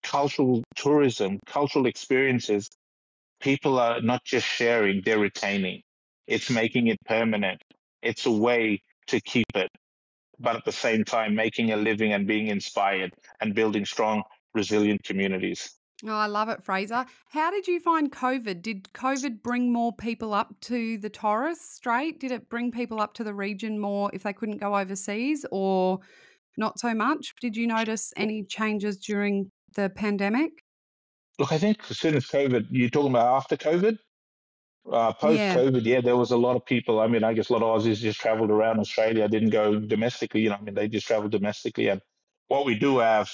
cultural 0.03 0.63
tourism, 0.75 1.39
cultural 1.45 1.85
experiences, 1.85 2.69
people 3.39 3.79
are 3.79 4.01
not 4.01 4.25
just 4.25 4.45
sharing, 4.45 5.01
they're 5.05 5.19
retaining. 5.19 5.81
It's 6.27 6.49
making 6.49 6.87
it 6.87 6.97
permanent. 7.05 7.61
It's 8.01 8.25
a 8.25 8.31
way 8.31 8.81
to 9.07 9.21
keep 9.21 9.47
it, 9.55 9.69
but 10.39 10.55
at 10.55 10.65
the 10.65 10.71
same 10.71 11.03
time, 11.03 11.35
making 11.35 11.71
a 11.71 11.77
living 11.77 12.13
and 12.13 12.27
being 12.27 12.47
inspired 12.47 13.13
and 13.39 13.55
building 13.55 13.85
strong, 13.85 14.23
resilient 14.53 15.03
communities. 15.03 15.75
Oh, 16.05 16.13
I 16.13 16.27
love 16.27 16.47
it, 16.47 16.63
Fraser. 16.63 17.05
How 17.29 17.51
did 17.51 17.67
you 17.67 17.79
find 17.79 18.11
COVID? 18.11 18.61
Did 18.61 18.85
COVID 18.93 19.43
bring 19.43 19.73
more 19.73 19.93
people 19.93 20.33
up 20.33 20.55
to 20.61 20.97
the 20.97 21.09
Torres 21.09 21.59
Strait? 21.59 22.19
Did 22.19 22.31
it 22.31 22.49
bring 22.49 22.71
people 22.71 23.01
up 23.01 23.13
to 23.15 23.23
the 23.23 23.33
region 23.33 23.79
more 23.79 24.09
if 24.13 24.23
they 24.23 24.31
couldn't 24.31 24.59
go 24.59 24.77
overseas 24.77 25.45
or 25.51 25.99
not 26.59 26.79
so 26.79 26.93
much? 26.93 27.33
Did 27.41 27.55
you 27.55 27.65
notice 27.65 28.13
any 28.15 28.43
changes 28.43 28.97
during 28.97 29.51
the 29.75 29.89
pandemic? 29.89 30.51
Look, 31.39 31.51
I 31.51 31.57
think 31.57 31.79
as 31.89 31.97
soon 31.97 32.15
as 32.15 32.25
COVID, 32.25 32.67
you're 32.69 32.89
talking 32.89 33.11
about 33.11 33.37
after 33.37 33.55
COVID? 33.55 33.97
Uh, 34.91 35.13
Post 35.13 35.39
COVID, 35.39 35.85
yeah. 35.85 35.95
yeah. 35.95 36.01
there 36.01 36.17
was 36.17 36.31
a 36.31 36.37
lot 36.37 36.55
of 36.55 36.65
people. 36.65 36.99
I 36.99 37.07
mean, 37.07 37.23
I 37.23 37.33
guess 37.33 37.49
a 37.49 37.53
lot 37.53 37.61
of 37.61 37.81
Aussies 37.81 37.97
just 37.97 38.19
traveled 38.19 38.49
around 38.49 38.79
Australia, 38.79 39.27
didn't 39.27 39.51
go 39.51 39.79
domestically. 39.79 40.41
You 40.41 40.49
know, 40.49 40.55
I 40.55 40.61
mean, 40.61 40.75
they 40.75 40.87
just 40.87 41.07
traveled 41.07 41.31
domestically. 41.31 41.87
And 41.87 42.01
what 42.47 42.65
we 42.65 42.77
do 42.77 42.99
have 42.99 43.29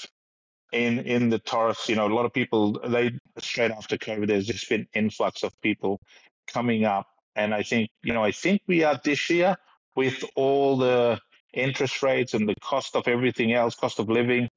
in 0.72 1.00
in 1.00 1.30
the 1.30 1.38
Torres, 1.38 1.88
you 1.88 1.96
know, 1.96 2.06
a 2.06 2.14
lot 2.14 2.26
of 2.26 2.32
people. 2.32 2.78
They 2.86 3.12
straight 3.38 3.70
after 3.70 3.96
COVID, 3.96 4.28
there's 4.28 4.46
just 4.46 4.68
been 4.68 4.86
influx 4.94 5.42
of 5.42 5.52
people 5.62 6.00
coming 6.46 6.84
up, 6.84 7.06
and 7.34 7.54
I 7.54 7.62
think 7.62 7.90
you 8.02 8.12
know, 8.12 8.24
I 8.24 8.32
think 8.32 8.62
we 8.66 8.84
are 8.84 9.00
this 9.02 9.30
year 9.30 9.56
with 9.94 10.22
all 10.34 10.76
the 10.76 11.18
interest 11.56 12.02
rates 12.02 12.34
and 12.34 12.48
the 12.48 12.54
cost 12.60 12.94
of 12.94 13.08
everything 13.08 13.52
else, 13.52 13.74
cost 13.74 13.98
of 13.98 14.08
living, 14.08 14.48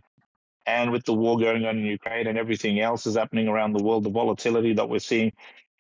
and 0.68 0.92
with 0.92 1.06
the 1.06 1.14
war 1.14 1.40
going 1.40 1.66
on 1.66 1.80
in 1.80 1.86
Ukraine 1.86 2.28
and 2.28 2.38
everything 2.38 2.80
else 2.80 3.08
is 3.08 3.16
happening 3.16 3.48
around 3.48 3.74
the 3.74 3.84
world, 3.84 4.04
the 4.04 4.12
volatility 4.12 4.74
that 4.74 4.88
we're 4.88 5.00
seeing, 5.00 5.32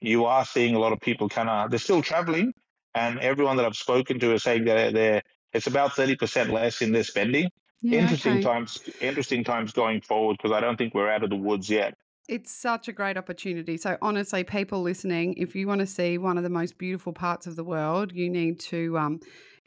you 0.02 0.26
are 0.26 0.46
seeing 0.46 0.74
a 0.76 0.80
lot 0.80 0.94
of 0.94 1.00
people 1.00 1.30
kind 1.30 1.50
of, 1.50 1.70
they're 1.70 1.80
still 1.80 2.02
traveling. 2.02 2.54
And 2.96 3.20
everyone 3.20 3.58
that 3.58 3.66
I've 3.66 3.76
spoken 3.76 4.20
to 4.20 4.34
is 4.34 4.42
saying 4.42 4.66
that 4.66 4.94
they're, 4.94 5.22
it's 5.54 5.68
about 5.68 5.92
30% 5.92 6.52
less 6.52 6.82
in 6.82 6.92
their 6.92 7.04
spending. 7.04 7.50
Yeah, 7.82 8.02
interesting 8.02 8.34
okay. 8.34 8.42
times, 8.42 8.80
interesting 9.00 9.44
times 9.44 9.72
going 9.72 10.02
forward 10.02 10.38
because 10.38 10.52
I 10.52 10.60
don't 10.60 10.78
think 10.78 10.94
we're 10.94 11.10
out 11.10 11.24
of 11.24 11.30
the 11.30 11.36
woods 11.36 11.70
yet. 11.70 11.94
It's 12.28 12.52
such 12.52 12.88
a 12.88 12.92
great 12.92 13.18
opportunity. 13.18 13.78
So, 13.78 13.98
honestly, 14.02 14.44
people 14.44 14.82
listening, 14.82 15.34
if 15.36 15.56
you 15.56 15.66
want 15.66 15.80
to 15.80 15.88
see 15.88 16.18
one 16.18 16.38
of 16.38 16.44
the 16.44 16.50
most 16.50 16.78
beautiful 16.78 17.14
parts 17.14 17.48
of 17.48 17.56
the 17.56 17.64
world, 17.64 18.12
you 18.12 18.30
need 18.30 18.60
to 18.62 18.98
um, 19.00 19.20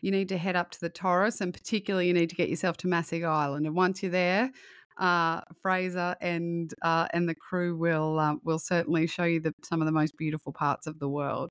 you 0.02 0.10
need 0.10 0.28
to 0.28 0.36
head 0.36 0.56
up 0.56 0.70
to 0.72 0.80
the 0.80 0.90
Torres, 0.90 1.40
and 1.40 1.54
particularly 1.54 2.08
you 2.08 2.12
need 2.12 2.28
to 2.28 2.36
get 2.36 2.50
yourself 2.50 2.76
to 2.78 2.88
Masig 2.88 3.24
Island. 3.24 3.66
And 3.66 3.74
once 3.74 4.02
you're 4.02 4.12
there, 4.12 4.50
uh, 4.98 5.40
Fraser 5.62 6.16
and 6.20 6.72
uh, 6.82 7.06
and 7.14 7.28
the 7.28 7.34
crew 7.34 7.76
will 7.76 8.18
uh, 8.18 8.34
will 8.44 8.58
certainly 8.58 9.06
show 9.06 9.24
you 9.24 9.40
the, 9.40 9.54
some 9.64 9.80
of 9.80 9.86
the 9.86 9.92
most 9.92 10.18
beautiful 10.18 10.52
parts 10.52 10.86
of 10.86 10.98
the 10.98 11.08
world. 11.08 11.50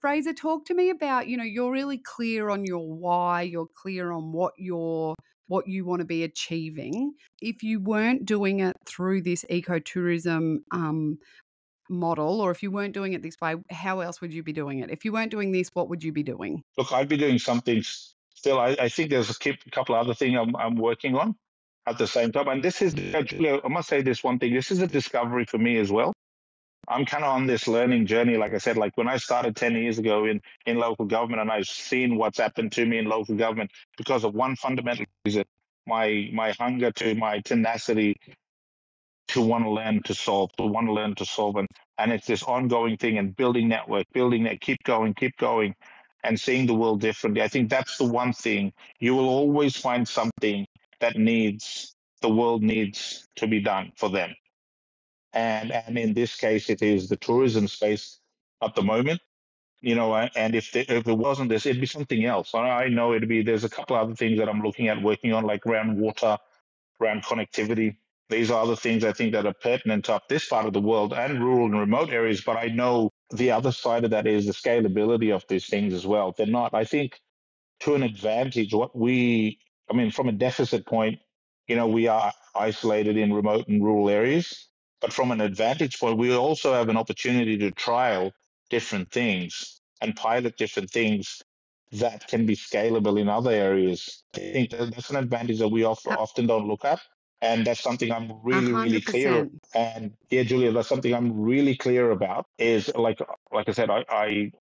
Fraser, 0.00 0.32
talk 0.32 0.64
to 0.66 0.74
me 0.74 0.90
about 0.90 1.26
you 1.26 1.36
know 1.36 1.44
you're 1.44 1.72
really 1.72 1.98
clear 1.98 2.50
on 2.50 2.64
your 2.64 2.86
why. 2.86 3.42
You're 3.42 3.66
clear 3.74 4.12
on 4.12 4.32
what 4.32 4.52
you're 4.58 5.14
what 5.48 5.66
you 5.66 5.84
want 5.84 6.00
to 6.00 6.06
be 6.06 6.22
achieving. 6.22 7.14
If 7.40 7.62
you 7.62 7.80
weren't 7.80 8.26
doing 8.26 8.60
it 8.60 8.76
through 8.86 9.22
this 9.22 9.44
ecotourism 9.50 10.58
um, 10.70 11.18
model, 11.88 12.40
or 12.40 12.50
if 12.50 12.62
you 12.62 12.70
weren't 12.70 12.94
doing 12.94 13.12
it 13.12 13.22
this 13.22 13.36
way, 13.40 13.56
how 13.70 14.00
else 14.00 14.20
would 14.20 14.32
you 14.32 14.42
be 14.42 14.52
doing 14.52 14.80
it? 14.80 14.90
If 14.90 15.04
you 15.04 15.12
weren't 15.12 15.30
doing 15.30 15.52
this, 15.52 15.70
what 15.74 15.88
would 15.88 16.02
you 16.02 16.12
be 16.12 16.22
doing? 16.22 16.62
Look, 16.76 16.92
I'd 16.92 17.08
be 17.08 17.16
doing 17.16 17.38
something 17.38 17.82
still. 18.34 18.58
I, 18.58 18.76
I 18.78 18.88
think 18.88 19.10
there's 19.10 19.30
a 19.30 19.56
couple 19.70 19.94
of 19.94 20.04
other 20.04 20.14
things 20.14 20.36
I'm, 20.38 20.54
I'm 20.56 20.76
working 20.76 21.14
on 21.16 21.34
at 21.86 21.98
the 21.98 22.06
same 22.06 22.32
time. 22.32 22.48
And 22.48 22.62
this 22.62 22.82
is, 22.82 22.94
Julia, 22.94 23.60
I 23.64 23.68
must 23.68 23.88
say 23.88 24.02
this 24.02 24.22
one 24.22 24.38
thing. 24.38 24.54
This 24.54 24.70
is 24.70 24.80
a 24.80 24.86
discovery 24.86 25.44
for 25.44 25.58
me 25.58 25.78
as 25.78 25.90
well. 25.90 26.12
I'm 26.86 27.04
kind 27.04 27.22
of 27.22 27.30
on 27.30 27.46
this 27.46 27.68
learning 27.68 28.06
journey. 28.06 28.36
Like 28.36 28.54
I 28.54 28.58
said, 28.58 28.76
like 28.76 28.96
when 28.96 29.08
I 29.08 29.18
started 29.18 29.56
10 29.56 29.74
years 29.74 29.98
ago 29.98 30.24
in, 30.24 30.40
in 30.64 30.78
local 30.78 31.04
government 31.04 31.42
and 31.42 31.50
I've 31.50 31.66
seen 31.66 32.16
what's 32.16 32.38
happened 32.38 32.72
to 32.72 32.86
me 32.86 32.98
in 32.98 33.04
local 33.04 33.36
government 33.36 33.70
because 33.98 34.24
of 34.24 34.34
one 34.34 34.56
fundamental 34.56 35.04
reason, 35.24 35.44
my, 35.86 36.30
my 36.32 36.52
hunger 36.52 36.90
to 36.92 37.14
my 37.14 37.40
tenacity 37.40 38.16
to 39.28 39.40
want 39.40 39.64
to 39.64 39.70
learn 39.70 40.02
to 40.04 40.14
solve, 40.14 40.50
to 40.56 40.64
want 40.64 40.86
to 40.86 40.92
learn 40.92 41.14
to 41.16 41.24
solve. 41.24 41.56
And, 41.56 41.68
and 41.98 42.12
it's 42.12 42.26
this 42.26 42.42
ongoing 42.42 42.96
thing 42.96 43.18
and 43.18 43.36
building 43.36 43.68
network, 43.68 44.06
building 44.12 44.44
that, 44.44 44.60
keep 44.60 44.82
going, 44.84 45.14
keep 45.14 45.36
going 45.38 45.74
and 46.24 46.38
seeing 46.38 46.66
the 46.66 46.74
world 46.74 47.00
differently. 47.00 47.42
I 47.42 47.48
think 47.48 47.70
that's 47.70 47.96
the 47.96 48.04
one 48.04 48.32
thing. 48.32 48.72
You 48.98 49.14
will 49.14 49.28
always 49.28 49.76
find 49.76 50.06
something 50.06 50.66
that 51.00 51.16
needs 51.16 51.94
the 52.20 52.28
world 52.28 52.62
needs 52.62 53.26
to 53.36 53.46
be 53.46 53.60
done 53.60 53.92
for 53.96 54.08
them. 54.08 54.34
And 55.32 55.70
and 55.70 55.98
in 55.98 56.14
this 56.14 56.34
case, 56.36 56.70
it 56.70 56.82
is 56.82 57.08
the 57.08 57.16
tourism 57.16 57.68
space 57.68 58.18
at 58.62 58.74
the 58.74 58.82
moment. 58.82 59.20
You 59.80 59.94
know, 59.94 60.12
and 60.16 60.56
if 60.56 60.72
the, 60.72 60.80
if 60.92 61.06
it 61.06 61.16
wasn't 61.16 61.50
this, 61.50 61.64
it'd 61.64 61.80
be 61.80 61.86
something 61.86 62.24
else. 62.24 62.52
I 62.54 62.88
know 62.88 63.14
it'd 63.14 63.28
be. 63.28 63.42
There's 63.42 63.62
a 63.62 63.68
couple 63.68 63.94
other 63.96 64.14
things 64.14 64.38
that 64.38 64.48
I'm 64.48 64.62
looking 64.62 64.88
at 64.88 65.00
working 65.00 65.32
on, 65.32 65.44
like 65.44 65.64
around 65.66 65.98
water, 65.98 66.36
around 67.00 67.22
connectivity. 67.22 67.96
These 68.30 68.50
are 68.50 68.66
the 68.66 68.76
things 68.76 69.04
I 69.04 69.12
think 69.12 69.32
that 69.32 69.46
are 69.46 69.54
pertinent 69.54 70.10
up 70.10 70.28
this 70.28 70.48
part 70.48 70.66
of 70.66 70.72
the 70.74 70.80
world 70.80 71.12
and 71.14 71.42
rural 71.42 71.66
and 71.66 71.78
remote 71.78 72.10
areas. 72.10 72.42
But 72.42 72.56
I 72.58 72.66
know 72.66 73.10
the 73.30 73.50
other 73.50 73.72
side 73.72 74.04
of 74.04 74.10
that 74.10 74.26
is 74.26 74.46
the 74.46 74.52
scalability 74.52 75.34
of 75.34 75.44
these 75.48 75.66
things 75.66 75.94
as 75.94 76.06
well. 76.06 76.34
They're 76.36 76.46
not. 76.46 76.74
I 76.74 76.84
think 76.84 77.18
to 77.80 77.94
an 77.94 78.02
advantage, 78.02 78.74
what 78.74 78.96
we 78.96 79.58
I 79.90 79.94
mean, 79.94 80.10
from 80.10 80.28
a 80.28 80.32
deficit 80.32 80.86
point, 80.86 81.18
you 81.66 81.76
know, 81.76 81.88
we 81.88 82.08
are 82.08 82.32
isolated 82.54 83.16
in 83.16 83.32
remote 83.32 83.68
and 83.68 83.82
rural 83.82 84.10
areas. 84.10 84.68
But 85.00 85.12
from 85.12 85.30
an 85.30 85.40
advantage 85.40 85.98
point, 85.98 86.18
we 86.18 86.34
also 86.34 86.74
have 86.74 86.88
an 86.88 86.96
opportunity 86.96 87.56
to 87.58 87.70
trial 87.70 88.32
different 88.70 89.10
things 89.10 89.80
and 90.00 90.14
pilot 90.16 90.56
different 90.56 90.90
things 90.90 91.42
that 91.92 92.26
can 92.28 92.44
be 92.44 92.56
scalable 92.56 93.18
in 93.20 93.28
other 93.28 93.50
areas. 93.50 94.24
I 94.34 94.38
think 94.38 94.70
that's 94.70 95.10
an 95.10 95.16
advantage 95.16 95.58
that 95.60 95.68
we 95.68 95.84
often, 95.84 96.12
often 96.14 96.46
don't 96.46 96.66
look 96.66 96.84
at. 96.84 97.00
And 97.40 97.66
that's 97.66 97.80
something 97.80 98.10
I'm 98.10 98.32
really, 98.42 98.72
100%. 98.72 98.84
really 98.84 99.00
clear. 99.00 99.48
And 99.74 100.12
yeah, 100.30 100.42
Julia, 100.42 100.72
that's 100.72 100.88
something 100.88 101.14
I'm 101.14 101.40
really 101.40 101.76
clear 101.76 102.10
about. 102.10 102.46
Is 102.58 102.90
like, 102.94 103.20
like 103.52 103.68
I 103.68 103.72
said, 103.72 103.90
I, 103.90 104.04
I, 104.08 104.52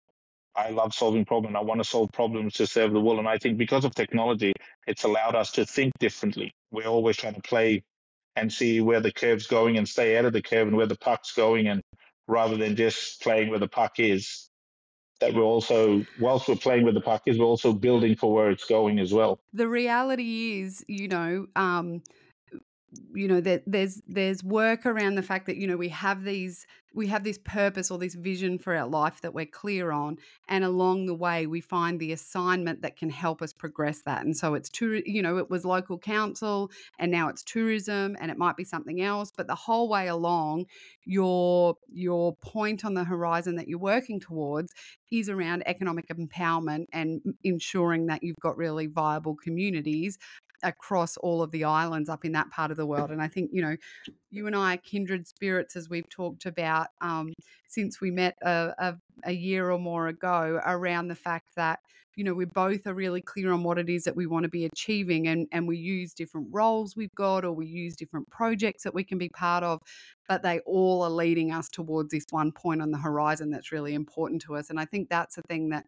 I 0.56 0.70
love 0.70 0.94
solving 0.94 1.26
problems. 1.26 1.56
I 1.56 1.62
want 1.62 1.80
to 1.80 1.84
solve 1.84 2.12
problems 2.12 2.54
to 2.56 2.68
serve 2.68 2.94
the 2.94 3.02
world. 3.02 3.20
And 3.20 3.28
I 3.28 3.38
think 3.38 3.58
because 3.58 3.84
of 3.84 3.96
technology, 3.96 4.54
it's 4.86 5.04
allowed 5.04 5.36
us 5.36 5.52
to 5.54 5.66
think 5.66 5.94
differently. 6.00 6.54
We're 6.72 6.88
always 6.88 7.18
trying 7.18 7.36
to 7.36 7.42
play 7.42 7.84
and 8.36 8.54
see 8.54 8.82
where 8.82 9.00
the 9.00 9.12
curve's 9.12 9.48
going 9.48 9.78
and 9.78 9.90
stay 9.90 10.18
out 10.18 10.26
of 10.26 10.34
the 10.34 10.42
curve 10.42 10.68
and 10.68 10.78
where 10.78 10.86
the 10.86 10.98
puck's 10.98 11.34
going. 11.34 11.68
And 11.68 11.82
rather 12.28 12.58
than 12.58 12.76
just 12.76 13.22
playing 13.22 13.50
where 13.50 13.60
the 13.60 13.68
puck 13.68 14.00
is, 14.00 14.48
that 15.20 15.34
we're 15.34 15.42
also, 15.42 16.06
whilst 16.20 16.48
we're 16.48 16.56
playing 16.56 16.84
with 16.84 16.94
the 16.94 17.02
puck, 17.02 17.24
is 17.26 17.40
we're 17.40 17.46
also 17.46 17.74
building 17.74 18.16
for 18.16 18.32
where 18.34 18.52
it's 18.52 18.66
going 18.66 19.00
as 19.00 19.14
well. 19.14 19.40
The 19.54 19.68
reality 19.68 20.62
is, 20.62 20.86
you 20.88 21.08
know, 21.08 21.48
um, 21.56 22.04
you 23.14 23.28
know 23.28 23.42
that 23.42 23.64
there's 23.68 24.02
there's 24.08 24.44
work 24.44 24.86
around 24.86 25.16
the 25.16 25.22
fact 25.22 25.46
that 25.48 25.58
you 25.58 25.68
know 25.68 25.78
we 25.78 25.90
have 25.90 26.24
these 26.24 26.66
we 26.98 27.08
have 27.08 27.24
this 27.24 27.38
purpose 27.38 27.92
or 27.92 28.00
this 28.00 28.16
vision 28.16 28.58
for 28.58 28.76
our 28.76 28.88
life 28.88 29.22
that 29.22 29.34
we're 29.34 29.46
clear 29.46 29.92
on 29.92 30.18
and 30.50 30.64
along 30.64 31.06
the 31.06 31.14
way 31.14 31.46
we 31.46 31.62
find 31.62 32.00
the 32.00 32.12
assignment 32.12 32.82
that 32.82 32.98
can 32.98 33.10
help 33.10 33.42
us 33.42 33.54
progress 33.54 34.02
that. 34.02 34.26
And 34.26 34.36
so 34.36 34.56
it's 34.56 34.70
to 34.72 35.04
you 35.06 35.22
know 35.22 35.38
it 35.38 35.50
was 35.50 35.64
local 35.64 36.00
council 36.00 36.72
and 36.98 37.12
now 37.12 37.28
it's 37.30 37.44
tourism 37.44 38.18
and 38.20 38.32
it 38.32 38.38
might 38.38 38.58
be 38.58 38.64
something 38.64 39.02
else 39.02 39.32
but 39.36 39.48
the 39.48 39.56
whole 39.56 39.90
way 39.90 40.08
along 40.08 40.66
your 41.06 41.76
your 41.88 42.36
point 42.38 42.84
on 42.84 42.96
the 42.96 43.04
horizon 43.04 43.56
that 43.58 43.68
you're 43.68 43.78
working 43.78 44.20
towards 44.20 44.74
is 45.12 45.30
around 45.30 45.64
economic 45.66 46.08
empowerment 46.08 46.86
and 46.92 47.22
ensuring 47.44 48.08
that 48.08 48.24
you've 48.24 48.40
got 48.42 48.58
really 48.58 48.88
viable 48.88 49.36
communities 49.36 50.18
across 50.64 51.18
all 51.18 51.42
of 51.42 51.52
the 51.52 51.64
islands 51.64 52.10
up 52.10 52.26
in 52.26 52.32
that 52.34 52.50
part 52.50 52.72
of 52.72 52.78
the 52.78 52.86
world. 52.86 53.12
And 53.12 53.22
I 53.22 53.28
think, 53.28 53.52
you 53.54 53.62
know, 53.62 53.76
you 54.30 54.48
and 54.48 54.56
I 54.56 54.76
are 54.76 54.78
kindred 54.78 55.28
spirits 55.28 55.76
as 55.76 55.90
we've 55.90 56.10
talked 56.10 56.46
about 56.46 56.88
um, 57.02 57.34
since 57.68 58.02
we 58.02 58.12
met 58.12 58.38
a, 58.42 58.74
a, 58.78 58.96
a 59.26 59.32
year 59.32 59.72
or 59.72 59.80
more 59.80 60.08
ago 60.08 60.60
around 60.66 61.08
the 61.08 61.16
fact 61.16 61.56
that, 61.56 61.80
you 62.16 62.24
know, 62.24 62.34
we 62.34 62.46
both 62.46 62.88
are 62.88 62.96
really 62.96 63.22
clear 63.22 63.54
on 63.54 63.64
what 63.64 63.78
it 63.78 63.90
is 63.90 64.04
that 64.06 64.16
we 64.16 64.26
want 64.26 64.44
to 64.44 64.50
be 64.50 64.66
achieving 64.66 65.28
and, 65.28 65.48
and 65.52 65.68
we 65.68 65.78
use 65.78 66.14
different 66.14 66.48
roles 66.52 66.96
we've 66.96 67.14
got 67.14 67.46
or 67.46 67.52
we 67.52 67.68
use 67.68 67.96
different 67.96 68.28
projects 68.32 68.84
that 68.84 68.96
we 68.96 69.04
can 69.04 69.20
be 69.20 69.30
part 69.30 69.64
of, 69.64 69.80
but 70.28 70.42
they 70.42 70.60
all 70.62 71.04
are 71.04 71.12
leading 71.12 71.52
us 71.52 71.70
towards 71.70 72.10
this 72.10 72.26
one 72.32 72.52
point 72.52 72.82
on 72.82 72.90
the 72.90 72.98
horizon 72.98 73.52
that's 73.52 73.72
really 73.72 73.94
important 73.94 74.42
to 74.42 74.56
us. 74.56 74.72
And 74.72 74.80
I 74.80 74.86
think 74.86 75.10
that's 75.10 75.36
the 75.36 75.44
thing 75.44 75.70
that 75.70 75.86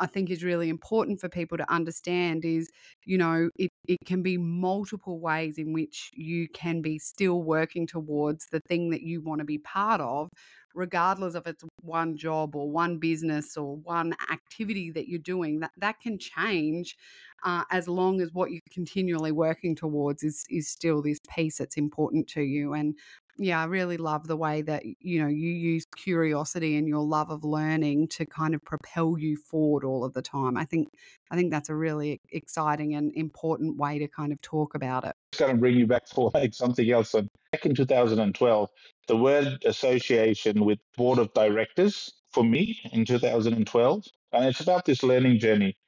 I 0.00 0.06
think 0.06 0.30
is 0.30 0.42
really 0.42 0.68
important 0.68 1.20
for 1.20 1.28
people 1.28 1.58
to 1.58 1.72
understand 1.72 2.44
is, 2.44 2.70
you 3.04 3.18
know, 3.18 3.50
it, 3.56 3.70
it 3.86 3.98
can 4.06 4.22
be 4.22 4.38
multiple 4.38 5.20
ways 5.20 5.58
in 5.58 5.72
which 5.72 6.10
you 6.14 6.48
can 6.48 6.80
be 6.80 6.98
still 6.98 7.42
working 7.42 7.86
towards 7.86 8.46
the 8.46 8.60
thing 8.60 8.90
that 8.90 9.02
you 9.02 9.20
want 9.20 9.40
to 9.40 9.44
be 9.44 9.58
part 9.58 10.00
of, 10.00 10.30
regardless 10.74 11.34
of 11.34 11.46
it's 11.46 11.64
one 11.82 12.16
job 12.16 12.56
or 12.56 12.70
one 12.70 12.98
business 12.98 13.56
or 13.56 13.76
one 13.76 14.14
activity 14.32 14.90
that 14.90 15.08
you're 15.08 15.18
doing. 15.18 15.60
That 15.60 15.72
that 15.76 16.00
can 16.00 16.18
change 16.18 16.96
uh, 17.44 17.64
as 17.70 17.86
long 17.86 18.20
as 18.20 18.32
what 18.32 18.50
you're 18.50 18.60
continually 18.70 19.32
working 19.32 19.76
towards 19.76 20.22
is 20.22 20.44
is 20.50 20.68
still 20.68 21.02
this 21.02 21.18
piece 21.34 21.58
that's 21.58 21.76
important 21.76 22.26
to 22.28 22.42
you. 22.42 22.72
And 22.74 22.96
yeah, 23.42 23.62
I 23.62 23.64
really 23.64 23.96
love 23.96 24.26
the 24.26 24.36
way 24.36 24.60
that 24.62 24.82
you 24.84 25.22
know 25.22 25.26
you 25.26 25.48
use 25.48 25.86
curiosity 25.96 26.76
and 26.76 26.86
your 26.86 27.02
love 27.02 27.30
of 27.30 27.42
learning 27.42 28.08
to 28.08 28.26
kind 28.26 28.54
of 28.54 28.62
propel 28.62 29.16
you 29.18 29.38
forward 29.38 29.82
all 29.82 30.04
of 30.04 30.12
the 30.12 30.20
time. 30.20 30.58
I 30.58 30.66
think 30.66 30.92
I 31.30 31.36
think 31.36 31.50
that's 31.50 31.70
a 31.70 31.74
really 31.74 32.20
exciting 32.32 32.96
and 32.96 33.10
important 33.14 33.78
way 33.78 33.98
to 33.98 34.06
kind 34.08 34.30
of 34.30 34.42
talk 34.42 34.74
about 34.74 35.04
it. 35.04 35.16
It's 35.32 35.40
going 35.40 35.52
to 35.52 35.58
bring 35.58 35.74
you 35.76 35.86
back 35.86 36.06
for 36.14 36.30
like 36.34 36.52
something 36.52 36.88
else. 36.90 37.12
Back 37.12 37.64
in 37.64 37.74
2012, 37.74 38.68
the 39.08 39.16
word 39.16 39.64
association 39.64 40.62
with 40.62 40.78
board 40.98 41.18
of 41.18 41.32
directors 41.32 42.12
for 42.32 42.44
me 42.44 42.78
in 42.92 43.06
2012, 43.06 44.04
and 44.32 44.44
it's 44.44 44.60
about 44.60 44.84
this 44.84 45.02
learning 45.02 45.38
journey. 45.38 45.78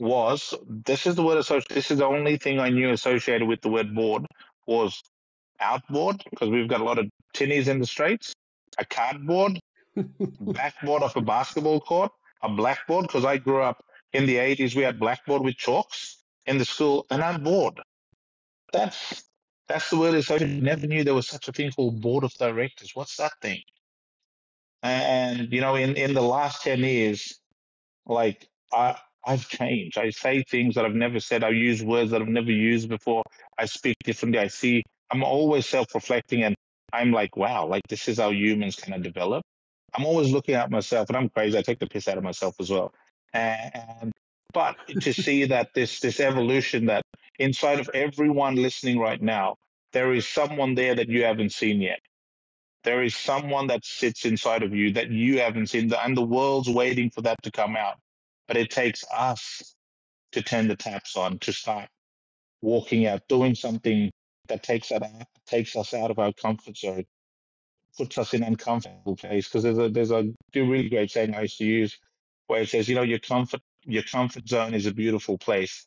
Was 0.00 0.52
this 0.66 1.06
is 1.06 1.14
the 1.14 1.22
word 1.22 1.38
association? 1.38 1.74
This 1.76 1.92
is 1.92 1.98
the 1.98 2.04
only 2.04 2.36
thing 2.36 2.58
I 2.58 2.68
knew 2.68 2.90
associated 2.90 3.46
with 3.46 3.62
the 3.62 3.68
word 3.68 3.94
board 3.94 4.26
was 4.66 5.00
outboard 5.60 6.22
because 6.30 6.48
we've 6.48 6.68
got 6.68 6.80
a 6.80 6.84
lot 6.84 6.98
of 6.98 7.06
tinnies 7.34 7.68
in 7.68 7.78
the 7.78 7.86
streets, 7.86 8.32
a 8.78 8.84
cardboard, 8.84 9.58
backboard 10.40 11.02
of 11.02 11.16
a 11.16 11.20
basketball 11.20 11.80
court, 11.80 12.12
a 12.42 12.48
blackboard 12.48 13.06
because 13.06 13.24
I 13.24 13.38
grew 13.38 13.62
up 13.62 13.84
in 14.12 14.26
the 14.26 14.36
80s. 14.36 14.74
We 14.74 14.82
had 14.82 14.98
blackboard 14.98 15.42
with 15.42 15.56
chalks 15.56 16.22
in 16.46 16.58
the 16.58 16.64
school, 16.64 17.06
and 17.10 17.22
I'm 17.22 17.42
bored. 17.42 17.80
That's 18.72 19.24
that's 19.68 19.90
the 19.90 19.98
word 19.98 20.14
association. 20.14 20.62
Never 20.62 20.86
knew 20.86 21.02
there 21.04 21.14
was 21.14 21.28
such 21.28 21.48
a 21.48 21.52
thing 21.52 21.70
called 21.70 22.00
board 22.00 22.24
of 22.24 22.32
directors. 22.34 22.92
What's 22.94 23.16
that 23.16 23.32
thing? 23.42 23.62
And 24.82 25.52
you 25.52 25.60
know, 25.60 25.74
in 25.74 25.96
in 25.96 26.14
the 26.14 26.22
last 26.22 26.62
ten 26.62 26.80
years, 26.80 27.38
like 28.06 28.48
I 28.72 28.96
I've 29.26 29.48
changed. 29.48 29.98
I 29.98 30.10
say 30.10 30.44
things 30.44 30.76
that 30.76 30.84
I've 30.84 30.94
never 30.94 31.18
said. 31.18 31.42
I 31.42 31.48
use 31.48 31.82
words 31.82 32.12
that 32.12 32.22
I've 32.22 32.28
never 32.28 32.52
used 32.52 32.88
before. 32.88 33.24
I 33.58 33.66
speak 33.66 33.96
differently. 34.04 34.38
I 34.38 34.46
see 34.46 34.84
I'm 35.10 35.22
always 35.22 35.66
self-reflecting 35.66 36.42
and 36.42 36.54
I'm 36.92 37.12
like, 37.12 37.36
wow, 37.36 37.66
like 37.66 37.82
this 37.88 38.08
is 38.08 38.18
how 38.18 38.30
humans 38.30 38.76
kind 38.76 38.94
of 38.94 39.02
develop. 39.02 39.44
I'm 39.94 40.04
always 40.04 40.32
looking 40.32 40.54
at 40.54 40.70
myself 40.70 41.08
and 41.08 41.16
I'm 41.16 41.28
crazy. 41.28 41.58
I 41.58 41.62
take 41.62 41.78
the 41.78 41.86
piss 41.86 42.08
out 42.08 42.18
of 42.18 42.24
myself 42.24 42.56
as 42.60 42.70
well. 42.70 42.92
And 43.32 44.12
but 44.52 44.76
to 45.00 45.12
see 45.12 45.44
that 45.46 45.74
this 45.74 46.00
this 46.00 46.20
evolution 46.20 46.86
that 46.86 47.02
inside 47.38 47.80
of 47.80 47.90
everyone 47.94 48.56
listening 48.56 48.98
right 48.98 49.20
now, 49.20 49.56
there 49.92 50.14
is 50.14 50.26
someone 50.26 50.74
there 50.74 50.94
that 50.94 51.08
you 51.08 51.24
haven't 51.24 51.52
seen 51.52 51.80
yet. 51.80 52.00
There 52.84 53.02
is 53.02 53.16
someone 53.16 53.66
that 53.68 53.84
sits 53.84 54.24
inside 54.24 54.62
of 54.62 54.74
you 54.74 54.92
that 54.94 55.10
you 55.10 55.40
haven't 55.40 55.68
seen, 55.68 55.92
and 55.92 56.16
the 56.16 56.22
world's 56.22 56.70
waiting 56.70 57.10
for 57.10 57.22
that 57.22 57.42
to 57.42 57.50
come 57.50 57.76
out. 57.76 57.96
But 58.48 58.56
it 58.56 58.70
takes 58.70 59.04
us 59.12 59.74
to 60.32 60.42
turn 60.42 60.68
the 60.68 60.76
taps 60.76 61.16
on, 61.16 61.38
to 61.40 61.52
start 61.52 61.88
walking 62.62 63.06
out, 63.06 63.22
doing 63.28 63.54
something 63.54 64.10
that 64.48 64.62
takes 64.62 64.88
that 64.88 65.02
takes 65.46 65.76
us 65.76 65.94
out 65.94 66.10
of 66.10 66.18
our 66.18 66.32
comfort 66.32 66.76
zone, 66.76 67.04
puts 67.96 68.18
us 68.18 68.34
in 68.34 68.42
an 68.42 68.48
uncomfortable 68.50 69.16
place. 69.16 69.48
Because 69.48 69.62
there's 69.62 69.78
a 69.78 69.88
there's 69.88 70.10
a 70.10 70.32
really 70.54 70.88
great 70.88 71.10
saying 71.10 71.34
I 71.34 71.42
used 71.42 71.58
to 71.58 71.64
use 71.64 71.98
where 72.46 72.62
it 72.62 72.68
says, 72.68 72.88
you 72.88 72.94
know, 72.94 73.02
your 73.02 73.18
comfort 73.18 73.60
your 73.84 74.02
comfort 74.02 74.48
zone 74.48 74.74
is 74.74 74.86
a 74.86 74.92
beautiful 74.92 75.38
place, 75.38 75.86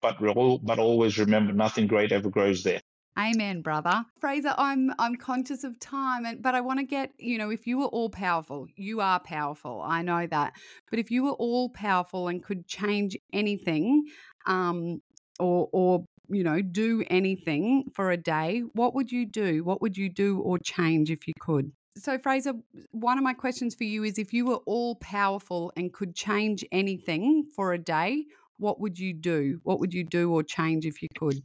but 0.00 0.16
but 0.20 0.78
always 0.78 1.18
remember 1.18 1.52
nothing 1.52 1.86
great 1.86 2.12
ever 2.12 2.30
grows 2.30 2.62
there. 2.62 2.80
Amen, 3.18 3.60
brother. 3.60 4.04
Fraser, 4.20 4.54
I'm 4.56 4.92
I'm 4.98 5.16
conscious 5.16 5.64
of 5.64 5.78
time 5.80 6.24
and 6.24 6.40
but 6.42 6.54
I 6.54 6.60
want 6.60 6.78
to 6.78 6.86
get, 6.86 7.10
you 7.18 7.38
know, 7.38 7.50
if 7.50 7.66
you 7.66 7.78
were 7.78 7.86
all 7.86 8.08
powerful, 8.08 8.66
you 8.76 9.00
are 9.00 9.20
powerful. 9.20 9.82
I 9.84 10.02
know 10.02 10.26
that. 10.26 10.54
But 10.88 11.00
if 11.00 11.10
you 11.10 11.24
were 11.24 11.32
all 11.32 11.68
powerful 11.70 12.28
and 12.28 12.42
could 12.42 12.66
change 12.66 13.16
anything, 13.32 14.04
um, 14.46 15.02
or 15.38 15.68
or 15.72 16.04
you 16.30 16.44
know, 16.44 16.62
do 16.62 17.04
anything 17.10 17.84
for 17.92 18.10
a 18.10 18.16
day, 18.16 18.62
what 18.72 18.94
would 18.94 19.10
you 19.10 19.26
do? 19.26 19.64
What 19.64 19.82
would 19.82 19.96
you 19.96 20.08
do 20.08 20.38
or 20.40 20.58
change 20.58 21.10
if 21.10 21.26
you 21.26 21.34
could? 21.40 21.72
So, 21.96 22.18
Fraser, 22.18 22.54
one 22.92 23.18
of 23.18 23.24
my 23.24 23.34
questions 23.34 23.74
for 23.74 23.84
you 23.84 24.04
is 24.04 24.18
if 24.18 24.32
you 24.32 24.46
were 24.46 24.60
all 24.66 24.94
powerful 24.96 25.72
and 25.76 25.92
could 25.92 26.14
change 26.14 26.64
anything 26.72 27.44
for 27.54 27.72
a 27.72 27.78
day, 27.78 28.24
what 28.58 28.80
would 28.80 28.98
you 28.98 29.12
do? 29.12 29.60
What 29.64 29.80
would 29.80 29.92
you 29.92 30.04
do 30.04 30.32
or 30.32 30.42
change 30.42 30.86
if 30.86 31.02
you 31.02 31.08
could? 31.18 31.42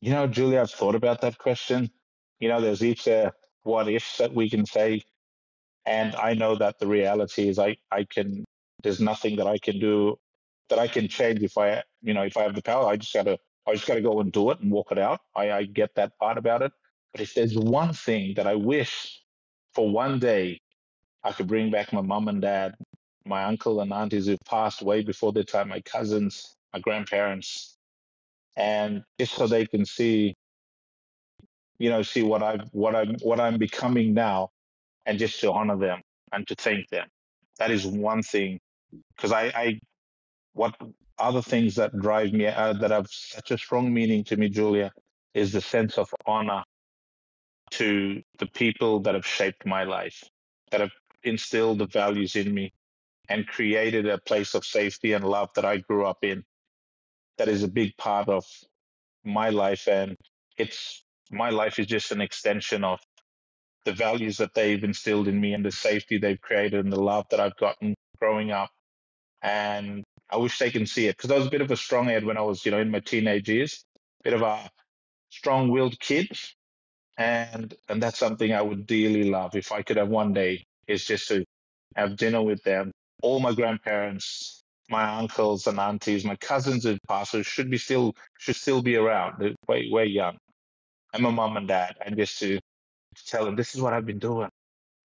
You 0.00 0.12
know, 0.12 0.26
Julia, 0.26 0.60
I've 0.60 0.70
thought 0.70 0.94
about 0.94 1.20
that 1.20 1.38
question. 1.38 1.90
You 2.40 2.48
know, 2.48 2.60
there's 2.60 2.82
each 2.82 3.06
uh, 3.06 3.30
what 3.62 3.88
ifs 3.88 4.16
that 4.18 4.32
we 4.32 4.48
can 4.48 4.64
say. 4.66 5.02
And 5.84 6.14
I 6.16 6.34
know 6.34 6.56
that 6.56 6.78
the 6.78 6.86
reality 6.86 7.48
is 7.48 7.58
I, 7.58 7.76
I 7.90 8.04
can, 8.04 8.44
there's 8.82 9.00
nothing 9.00 9.36
that 9.36 9.46
I 9.46 9.58
can 9.58 9.78
do 9.78 10.16
that 10.70 10.78
I 10.78 10.88
can 10.88 11.08
change 11.08 11.42
if 11.42 11.58
I, 11.58 11.82
you 12.00 12.14
know, 12.14 12.22
if 12.22 12.36
I 12.36 12.42
have 12.42 12.54
the 12.54 12.62
power. 12.62 12.86
I 12.86 12.96
just 12.96 13.12
got 13.12 13.24
to 13.24 13.36
I 13.66 13.74
just 13.74 13.86
got 13.86 13.94
to 13.94 14.00
go 14.02 14.20
and 14.20 14.32
do 14.32 14.50
it 14.50 14.60
and 14.60 14.70
walk 14.70 14.92
it 14.92 14.98
out. 14.98 15.20
I, 15.36 15.52
I 15.52 15.64
get 15.64 15.94
that 15.94 16.18
part 16.18 16.38
about 16.38 16.62
it. 16.62 16.72
But 17.12 17.20
if 17.20 17.34
there's 17.34 17.56
one 17.56 17.92
thing 17.92 18.34
that 18.36 18.46
I 18.46 18.54
wish 18.54 19.20
for 19.74 19.90
one 19.90 20.18
day 20.18 20.60
I 21.22 21.32
could 21.32 21.46
bring 21.46 21.70
back 21.70 21.92
my 21.92 22.00
mom 22.00 22.28
and 22.28 22.42
dad, 22.42 22.74
my 23.24 23.44
uncle 23.44 23.80
and 23.80 23.92
aunties 23.92 24.26
who 24.26 24.36
passed 24.46 24.82
way 24.82 25.02
before 25.02 25.32
their 25.32 25.44
time, 25.44 25.68
my 25.68 25.80
cousins, 25.80 26.56
my 26.72 26.80
grandparents, 26.80 27.76
and 28.56 29.04
just 29.20 29.34
so 29.34 29.46
they 29.46 29.66
can 29.66 29.84
see, 29.84 30.34
you 31.78 31.90
know, 31.90 32.02
see 32.02 32.22
what 32.22 32.42
I've 32.42 32.68
what 32.72 32.96
I'm 32.96 33.16
what 33.22 33.40
I'm 33.40 33.58
becoming 33.58 34.14
now, 34.14 34.50
and 35.06 35.18
just 35.18 35.40
to 35.40 35.52
honor 35.52 35.76
them 35.76 36.00
and 36.32 36.46
to 36.48 36.54
thank 36.56 36.88
them. 36.88 37.06
That 37.58 37.70
is 37.70 37.86
one 37.86 38.22
thing, 38.22 38.58
because 39.16 39.32
I, 39.32 39.44
I 39.54 39.80
what 40.54 40.74
other 41.22 41.42
things 41.42 41.76
that 41.76 41.96
drive 41.98 42.32
me, 42.32 42.46
uh, 42.46 42.74
that 42.74 42.90
have 42.90 43.06
such 43.10 43.50
a 43.50 43.58
strong 43.58 43.92
meaning 43.94 44.24
to 44.24 44.36
me, 44.36 44.48
Julia, 44.48 44.92
is 45.34 45.52
the 45.52 45.60
sense 45.60 45.98
of 45.98 46.08
honor 46.26 46.64
to 47.70 48.22
the 48.38 48.46
people 48.46 49.00
that 49.00 49.14
have 49.14 49.26
shaped 49.26 49.64
my 49.64 49.84
life, 49.84 50.22
that 50.70 50.80
have 50.80 50.92
instilled 51.24 51.78
the 51.78 51.86
values 51.86 52.36
in 52.36 52.52
me 52.52 52.72
and 53.28 53.46
created 53.46 54.06
a 54.06 54.18
place 54.18 54.54
of 54.54 54.64
safety 54.64 55.12
and 55.12 55.24
love 55.24 55.48
that 55.54 55.64
I 55.64 55.78
grew 55.78 56.04
up 56.06 56.18
in. 56.22 56.44
That 57.38 57.48
is 57.48 57.62
a 57.62 57.68
big 57.68 57.96
part 57.96 58.28
of 58.28 58.44
my 59.24 59.50
life. 59.50 59.88
And 59.88 60.16
it's 60.58 61.04
my 61.30 61.50
life 61.50 61.78
is 61.78 61.86
just 61.86 62.12
an 62.12 62.20
extension 62.20 62.84
of 62.84 63.00
the 63.84 63.92
values 63.92 64.36
that 64.38 64.54
they've 64.54 64.84
instilled 64.84 65.28
in 65.28 65.40
me 65.40 65.54
and 65.54 65.64
the 65.64 65.72
safety 65.72 66.18
they've 66.18 66.40
created 66.40 66.84
and 66.84 66.92
the 66.92 67.00
love 67.02 67.26
that 67.30 67.40
I've 67.40 67.56
gotten 67.56 67.94
growing 68.18 68.50
up. 68.50 68.70
And 69.42 70.04
I 70.32 70.38
wish 70.38 70.58
they 70.58 70.70
can 70.70 70.86
see 70.86 71.06
it 71.08 71.16
because 71.18 71.30
I 71.30 71.36
was 71.36 71.46
a 71.46 71.50
bit 71.50 71.60
of 71.60 71.70
a 71.70 71.76
strong 71.76 72.06
head 72.06 72.24
when 72.24 72.38
I 72.38 72.40
was, 72.40 72.64
you 72.64 72.72
know, 72.72 72.80
in 72.80 72.90
my 72.90 73.00
teenage 73.00 73.50
years, 73.50 73.84
bit 74.24 74.32
of 74.32 74.40
a 74.42 74.70
strong-willed 75.28 76.00
kid, 76.00 76.30
and 77.18 77.74
and 77.88 78.02
that's 78.02 78.18
something 78.18 78.52
I 78.52 78.62
would 78.62 78.86
dearly 78.86 79.24
love 79.30 79.54
if 79.54 79.72
I 79.72 79.82
could 79.82 79.98
have 79.98 80.08
one 80.08 80.32
day 80.32 80.64
is 80.86 81.04
just 81.04 81.28
to 81.28 81.44
have 81.96 82.16
dinner 82.16 82.42
with 82.42 82.62
them, 82.62 82.90
all 83.22 83.40
my 83.40 83.52
grandparents, 83.52 84.62
my 84.88 85.04
uncles 85.04 85.66
and 85.66 85.78
aunties, 85.78 86.24
my 86.24 86.36
cousins 86.36 86.86
and 86.86 86.98
pastors 87.08 87.46
should 87.46 87.70
be 87.70 87.78
still 87.78 88.14
should 88.38 88.56
still 88.56 88.82
be 88.82 88.96
around. 88.96 89.34
They're 89.38 89.54
way 89.68 89.88
way 89.90 90.06
young, 90.06 90.38
and 91.12 91.22
my 91.22 91.30
mom 91.30 91.58
and 91.58 91.68
dad, 91.68 91.96
and 92.04 92.16
just 92.16 92.38
to 92.38 92.56
to 92.58 93.26
tell 93.26 93.44
them 93.44 93.56
this 93.56 93.74
is 93.74 93.82
what 93.82 93.92
I've 93.92 94.06
been 94.06 94.18
doing 94.18 94.48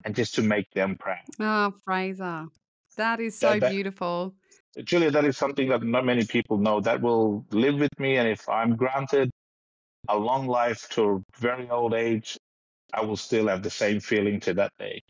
and 0.05 0.15
just 0.15 0.35
to 0.35 0.41
make 0.41 0.69
them 0.71 0.95
proud. 0.97 1.19
Oh, 1.39 1.73
Fraser, 1.83 2.47
that 2.95 3.19
is 3.19 3.37
so 3.37 3.59
that, 3.59 3.71
beautiful. 3.71 4.35
Julia, 4.83 5.11
that 5.11 5.25
is 5.25 5.37
something 5.37 5.69
that 5.69 5.83
not 5.83 6.05
many 6.05 6.25
people 6.25 6.57
know. 6.57 6.79
That 6.81 7.01
will 7.01 7.45
live 7.51 7.79
with 7.79 7.97
me. 7.99 8.17
And 8.17 8.27
if 8.27 8.47
I'm 8.49 8.75
granted 8.75 9.31
a 10.09 10.17
long 10.17 10.47
life 10.47 10.87
to 10.91 11.03
a 11.11 11.39
very 11.39 11.69
old 11.69 11.93
age, 11.93 12.37
I 12.93 13.01
will 13.01 13.17
still 13.17 13.47
have 13.47 13.63
the 13.63 13.69
same 13.69 13.99
feeling 13.99 14.39
to 14.41 14.53
that 14.55 14.71
day 14.79 15.01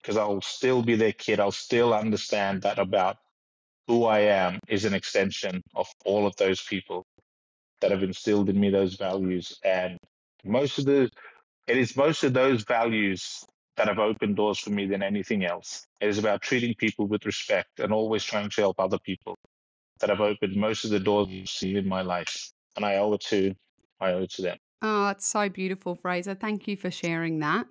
because 0.00 0.16
I'll 0.16 0.40
still 0.42 0.82
be 0.82 0.96
their 0.96 1.12
kid. 1.12 1.40
I'll 1.40 1.52
still 1.52 1.94
understand 1.94 2.62
that 2.62 2.78
about 2.78 3.16
who 3.86 4.04
I 4.04 4.20
am 4.20 4.60
is 4.68 4.84
an 4.84 4.94
extension 4.94 5.62
of 5.74 5.88
all 6.04 6.26
of 6.26 6.36
those 6.36 6.62
people 6.62 7.04
that 7.80 7.90
have 7.90 8.02
instilled 8.02 8.48
in 8.48 8.60
me 8.60 8.70
those 8.70 8.96
values. 8.96 9.58
And 9.64 9.98
most 10.44 10.78
of 10.78 10.84
the 10.86 11.10
it 11.66 11.76
is 11.76 11.96
most 11.96 12.24
of 12.24 12.32
those 12.32 12.64
values 12.64 13.44
that 13.78 13.86
have 13.86 14.00
opened 14.00 14.34
doors 14.34 14.58
for 14.58 14.70
me 14.70 14.86
than 14.86 15.04
anything 15.04 15.44
else. 15.44 15.86
It 16.00 16.08
is 16.08 16.18
about 16.18 16.42
treating 16.42 16.74
people 16.74 17.06
with 17.06 17.24
respect 17.24 17.78
and 17.78 17.92
always 17.92 18.24
trying 18.24 18.50
to 18.50 18.60
help 18.60 18.80
other 18.80 18.98
people 18.98 19.38
that 20.00 20.10
have 20.10 20.20
opened 20.20 20.56
most 20.56 20.84
of 20.84 20.90
the 20.90 20.98
doors 20.98 21.28
I've 21.30 21.48
seen 21.48 21.76
in 21.76 21.88
my 21.88 22.02
life. 22.02 22.50
And 22.76 22.84
I 22.84 22.96
owe 22.96 23.12
it 23.12 23.20
to 23.28 23.54
I 24.00 24.12
owe 24.12 24.22
it 24.22 24.30
to 24.32 24.42
them. 24.42 24.58
Oh, 24.82 25.08
it's 25.08 25.26
so 25.26 25.48
beautiful, 25.48 25.94
Fraser. 25.94 26.34
Thank 26.34 26.68
you 26.68 26.76
for 26.76 26.90
sharing 26.90 27.38
that. 27.38 27.66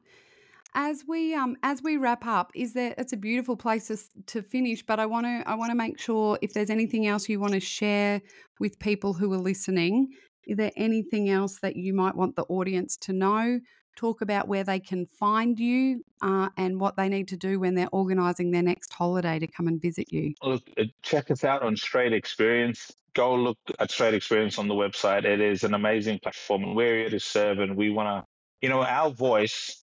As 0.74 1.04
we 1.08 1.36
um 1.36 1.58
as 1.62 1.84
we 1.84 1.98
wrap 1.98 2.26
up, 2.26 2.52
is 2.56 2.72
there 2.72 2.96
it's 2.98 3.14
a 3.14 3.18
beautiful 3.18 3.58
place 3.58 3.88
to, 3.88 3.98
to 4.28 4.42
finish, 4.42 4.86
but 4.86 5.02
I 5.02 5.06
want 5.06 5.26
to 5.26 5.44
I 5.46 5.56
want 5.56 5.72
to 5.72 5.76
make 5.76 6.00
sure 6.00 6.40
if 6.42 6.54
there's 6.54 6.70
anything 6.70 7.06
else 7.06 7.28
you 7.28 7.42
want 7.42 7.54
to 7.54 7.60
share 7.60 8.22
with 8.62 8.80
people 8.80 9.14
who 9.14 9.34
are 9.34 9.40
listening, 9.40 10.08
is 10.46 10.56
there 10.56 10.72
anything 10.78 11.30
else 11.30 11.60
that 11.60 11.76
you 11.76 11.94
might 11.94 12.16
want 12.16 12.38
the 12.38 12.44
audience 12.44 12.96
to 13.02 13.14
know? 13.14 13.60
Talk 13.98 14.22
about 14.22 14.48
where 14.48 14.64
they 14.64 14.80
can 14.80 15.08
find 15.08 15.60
you 15.60 16.06
uh, 16.22 16.50
and 16.56 16.80
what 16.80 16.96
they 16.96 17.10
need 17.10 17.28
to 17.30 17.36
do 17.36 17.60
when 17.60 17.74
they're 17.74 17.90
organising 17.92 18.52
their 18.52 18.62
next 18.62 18.94
holiday 18.94 19.40
to 19.40 19.48
come 19.48 19.68
and 19.68 19.82
visit 19.82 20.14
you. 20.14 20.36
Look, 20.44 20.62
uh, 20.80 20.84
check 21.02 21.32
us 21.32 21.44
out 21.44 21.64
on 21.64 21.76
Strait 21.76 22.14
Experience. 22.14 22.94
Go 23.16 23.34
look 23.34 23.58
at 23.80 23.90
Strait 23.90 24.14
Experience 24.14 24.60
on 24.60 24.68
the 24.68 24.76
website. 24.76 25.26
It 25.26 25.42
is 25.42 25.64
an 25.64 25.74
amazing 25.74 26.20
platform, 26.20 26.64
and 26.64 26.76
we're 26.76 26.96
here 26.96 27.10
to 27.10 27.20
serve. 27.20 27.58
And 27.58 27.76
we 27.76 27.90
want 27.90 28.24
to, 28.24 28.28
you 28.62 28.70
know, 28.70 28.84
our 28.84 29.10
voice, 29.10 29.84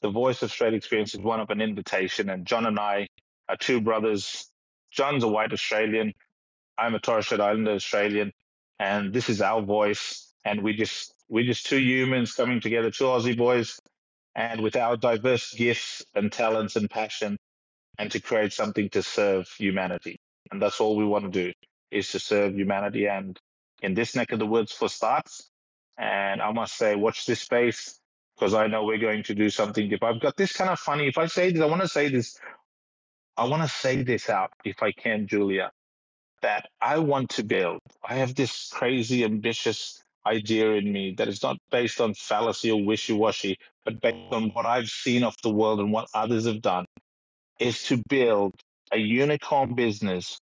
the 0.00 0.10
voice 0.10 0.42
of 0.44 0.52
Strait 0.52 0.72
Experience, 0.72 1.14
is 1.14 1.20
one 1.20 1.40
of 1.40 1.50
an 1.50 1.60
invitation. 1.60 2.30
And 2.30 2.46
John 2.46 2.66
and 2.66 2.78
I 2.78 3.08
are 3.48 3.56
two 3.56 3.80
brothers. 3.80 4.48
John's 4.92 5.24
a 5.24 5.28
white 5.28 5.52
Australian. 5.52 6.14
I'm 6.78 6.94
a 6.94 7.00
Torres 7.00 7.26
Strait 7.26 7.40
Islander 7.40 7.72
Australian, 7.72 8.32
and 8.78 9.12
this 9.12 9.28
is 9.28 9.42
our 9.42 9.60
voice. 9.60 10.32
And 10.44 10.62
we 10.62 10.74
just 10.74 11.12
we're 11.34 11.44
just 11.44 11.66
two 11.66 11.80
humans 11.80 12.32
coming 12.32 12.60
together, 12.60 12.92
two 12.92 13.06
Aussie 13.06 13.36
boys, 13.36 13.80
and 14.36 14.60
with 14.60 14.76
our 14.76 14.96
diverse 14.96 15.52
gifts 15.52 16.04
and 16.14 16.30
talents 16.30 16.76
and 16.76 16.88
passion, 16.88 17.36
and 17.98 18.08
to 18.12 18.20
create 18.20 18.52
something 18.52 18.88
to 18.90 19.02
serve 19.02 19.48
humanity. 19.58 20.16
And 20.52 20.62
that's 20.62 20.80
all 20.80 20.94
we 20.94 21.04
want 21.04 21.24
to 21.24 21.46
do 21.46 21.52
is 21.90 22.12
to 22.12 22.20
serve 22.20 22.54
humanity. 22.54 23.08
And 23.08 23.36
in 23.82 23.94
this 23.94 24.14
neck 24.14 24.30
of 24.30 24.38
the 24.38 24.46
woods 24.46 24.70
for 24.70 24.88
starts, 24.88 25.50
and 25.98 26.40
I 26.40 26.52
must 26.52 26.76
say, 26.76 26.94
watch 26.94 27.26
this 27.26 27.40
space 27.40 27.98
because 28.36 28.54
I 28.54 28.68
know 28.68 28.84
we're 28.84 28.98
going 28.98 29.24
to 29.24 29.34
do 29.34 29.50
something. 29.50 29.90
If 29.90 30.04
I've 30.04 30.20
got 30.20 30.36
this 30.36 30.52
kind 30.52 30.70
of 30.70 30.78
funny, 30.78 31.08
if 31.08 31.18
I 31.18 31.26
say 31.26 31.50
this, 31.50 31.62
I 31.62 31.66
want 31.66 31.82
to 31.82 31.88
say 31.88 32.10
this. 32.10 32.38
I 33.36 33.46
want 33.46 33.62
to 33.62 33.68
say 33.68 34.04
this 34.04 34.30
out 34.30 34.52
if 34.64 34.84
I 34.84 34.92
can, 34.92 35.26
Julia 35.26 35.72
that 36.42 36.68
I 36.80 36.98
want 36.98 37.30
to 37.30 37.42
build. 37.42 37.80
I 38.06 38.16
have 38.16 38.34
this 38.34 38.68
crazy, 38.68 39.24
ambitious 39.24 40.02
idea 40.26 40.72
in 40.72 40.92
me 40.92 41.14
that 41.18 41.28
is 41.28 41.42
not 41.42 41.56
based 41.70 42.00
on 42.00 42.14
fallacy 42.14 42.70
or 42.70 42.84
wishy 42.84 43.12
washy, 43.12 43.58
but 43.84 44.00
based 44.00 44.32
on 44.32 44.50
what 44.50 44.66
I've 44.66 44.88
seen 44.88 45.24
of 45.24 45.34
the 45.42 45.50
world 45.50 45.80
and 45.80 45.92
what 45.92 46.08
others 46.14 46.46
have 46.46 46.62
done, 46.62 46.86
is 47.58 47.84
to 47.84 48.02
build 48.08 48.54
a 48.92 48.98
unicorn 48.98 49.74
business 49.74 50.38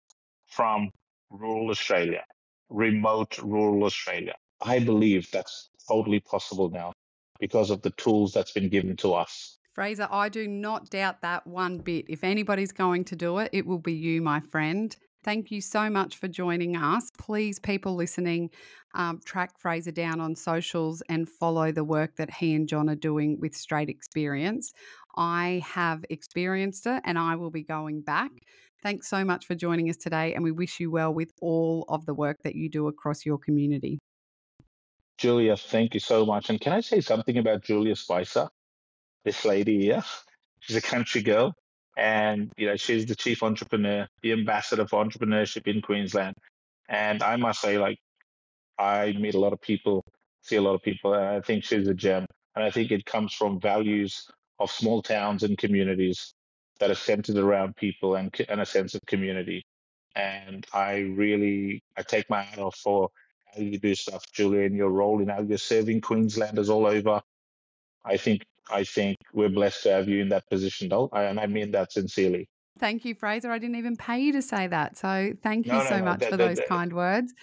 from 0.47 0.89
rural 1.29 1.69
Australia, 1.69 2.23
remote 2.69 3.37
rural 3.39 3.83
Australia. 3.83 4.35
I 4.61 4.79
believe 4.79 5.29
that's 5.31 5.69
totally 5.87 6.19
possible 6.19 6.69
now 6.69 6.93
because 7.39 7.69
of 7.69 7.81
the 7.81 7.91
tools 7.91 8.33
that's 8.33 8.51
been 8.51 8.69
given 8.69 8.97
to 8.97 9.13
us. 9.13 9.57
Fraser, 9.73 10.07
I 10.09 10.29
do 10.29 10.47
not 10.47 10.89
doubt 10.89 11.21
that 11.21 11.45
one 11.45 11.77
bit. 11.77 12.05
If 12.09 12.23
anybody's 12.23 12.71
going 12.71 13.05
to 13.05 13.15
do 13.15 13.37
it, 13.37 13.51
it 13.53 13.67
will 13.67 13.77
be 13.77 13.93
you, 13.93 14.23
my 14.23 14.39
friend. 14.39 14.95
Thank 15.27 15.51
you 15.51 15.59
so 15.59 15.89
much 15.89 16.15
for 16.15 16.29
joining 16.29 16.77
us. 16.77 17.11
Please, 17.17 17.59
people 17.59 17.95
listening, 17.95 18.49
um, 18.95 19.19
track 19.25 19.59
Fraser 19.59 19.91
down 19.91 20.21
on 20.21 20.37
socials 20.37 21.03
and 21.09 21.27
follow 21.27 21.73
the 21.73 21.83
work 21.83 22.15
that 22.15 22.33
he 22.33 22.55
and 22.55 22.65
John 22.65 22.89
are 22.89 22.95
doing 22.95 23.37
with 23.41 23.53
Strait 23.53 23.89
Experience. 23.89 24.71
I 25.17 25.61
have 25.65 26.05
experienced 26.09 26.87
it 26.87 27.01
and 27.03 27.19
I 27.19 27.35
will 27.35 27.51
be 27.51 27.61
going 27.61 28.03
back. 28.03 28.31
Thanks 28.81 29.09
so 29.09 29.25
much 29.25 29.45
for 29.45 29.53
joining 29.53 29.89
us 29.89 29.97
today, 29.97 30.33
and 30.33 30.45
we 30.45 30.53
wish 30.53 30.79
you 30.79 30.91
well 30.91 31.13
with 31.13 31.33
all 31.41 31.83
of 31.89 32.05
the 32.05 32.13
work 32.13 32.37
that 32.45 32.55
you 32.55 32.69
do 32.69 32.87
across 32.87 33.25
your 33.25 33.37
community. 33.37 33.99
Julia, 35.17 35.57
thank 35.57 35.93
you 35.93 35.99
so 35.99 36.25
much. 36.25 36.49
And 36.49 36.61
can 36.61 36.71
I 36.71 36.79
say 36.79 37.01
something 37.01 37.37
about 37.37 37.63
Julia 37.63 37.97
Spicer? 37.97 38.47
This 39.25 39.43
lady 39.43 39.77
here, 39.81 40.05
she's 40.61 40.77
a 40.77 40.81
country 40.81 41.21
girl, 41.21 41.53
and 41.97 42.53
you 42.57 42.67
know 42.67 42.77
she's 42.77 43.07
the 43.07 43.15
chief 43.15 43.43
entrepreneur, 43.43 44.07
the 44.21 44.31
ambassador 44.31 44.87
for 44.87 45.03
entrepreneurship 45.03 45.67
in 45.67 45.81
Queensland. 45.81 46.35
And 46.87 47.23
I 47.23 47.35
must 47.37 47.59
say, 47.59 47.77
like, 47.79 47.99
I 48.79 49.13
meet 49.13 49.35
a 49.35 49.39
lot 49.39 49.53
of 49.53 49.61
people, 49.61 50.05
see 50.41 50.55
a 50.57 50.61
lot 50.61 50.75
of 50.75 50.83
people, 50.83 51.13
and 51.13 51.25
I 51.25 51.41
think 51.41 51.63
she's 51.65 51.87
a 51.87 51.93
gem. 51.93 52.25
And 52.55 52.63
I 52.63 52.71
think 52.71 52.91
it 52.91 53.05
comes 53.05 53.33
from 53.33 53.59
values 53.59 54.27
of 54.59 54.71
small 54.71 55.01
towns 55.01 55.43
and 55.43 55.57
communities 55.57 56.33
that 56.79 56.91
are 56.91 56.95
centered 56.95 57.37
around 57.37 57.75
people 57.75 58.15
and, 58.15 58.33
and 58.49 58.61
a 58.61 58.65
sense 58.65 58.95
of 58.95 59.01
community. 59.07 59.65
And 60.15 60.65
I 60.73 60.99
really, 60.99 61.83
I 61.97 62.03
take 62.03 62.29
my 62.29 62.43
hat 62.43 62.59
off 62.59 62.77
for 62.77 63.09
how 63.45 63.61
you 63.61 63.79
do 63.79 63.95
stuff, 63.95 64.23
Julia, 64.33 64.61
in 64.61 64.75
your 64.75 64.89
role 64.91 65.21
in 65.21 65.29
how 65.29 65.41
you're 65.41 65.57
serving 65.57 66.01
Queenslanders 66.01 66.69
all 66.69 66.85
over. 66.87 67.21
I 68.05 68.17
think, 68.17 68.43
I 68.69 68.83
think 68.83 69.17
we're 69.33 69.49
blessed 69.49 69.83
to 69.83 69.91
have 69.91 70.07
you 70.07 70.21
in 70.21 70.29
that 70.29 70.47
position, 70.49 70.89
though, 70.89 71.09
and 71.13 71.39
I 71.39 71.45
mean 71.47 71.71
that 71.71 71.91
sincerely. 71.91 72.47
Thank 72.79 73.05
you, 73.05 73.15
Fraser. 73.15 73.51
I 73.51 73.57
didn't 73.57 73.77
even 73.77 73.95
pay 73.97 74.19
you 74.19 74.31
to 74.33 74.41
say 74.41 74.67
that. 74.67 74.97
So 74.97 75.33
thank 75.41 75.65
you 75.65 75.71
No, 75.73 75.79
no, 75.79 75.89
so 75.89 75.97
no, 75.97 76.05
much 76.05 76.19
that- 76.19 76.29
for 76.29 76.37
that- 76.37 76.47
those 76.47 76.57
that- 76.57 76.67
kind 76.67 76.93
words. 76.93 77.33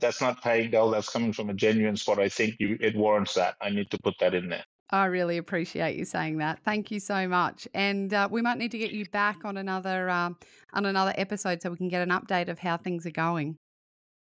That's 0.00 0.20
not 0.20 0.42
paying, 0.42 0.70
though. 0.70 0.90
That's 0.90 1.08
coming 1.08 1.32
from 1.32 1.50
a 1.50 1.54
genuine 1.54 1.96
spot. 1.96 2.18
I 2.20 2.28
think 2.28 2.54
you, 2.60 2.76
it 2.80 2.94
warrants 2.96 3.34
that. 3.34 3.56
I 3.60 3.70
need 3.70 3.90
to 3.90 3.98
put 4.02 4.14
that 4.20 4.34
in 4.34 4.48
there. 4.48 4.64
I 4.90 5.06
really 5.06 5.36
appreciate 5.36 5.96
you 5.96 6.04
saying 6.04 6.38
that. 6.38 6.60
Thank 6.64 6.90
you 6.90 6.98
so 7.00 7.28
much. 7.28 7.68
And 7.74 8.12
uh, 8.12 8.28
we 8.30 8.42
might 8.42 8.58
need 8.58 8.72
to 8.72 8.78
get 8.78 8.90
you 8.92 9.04
back 9.06 9.44
on 9.44 9.56
another 9.56 10.10
um, 10.10 10.36
on 10.72 10.86
another 10.86 11.12
episode 11.16 11.62
so 11.62 11.70
we 11.70 11.76
can 11.76 11.88
get 11.88 12.02
an 12.02 12.10
update 12.10 12.48
of 12.48 12.58
how 12.58 12.76
things 12.76 13.06
are 13.06 13.10
going. 13.12 13.56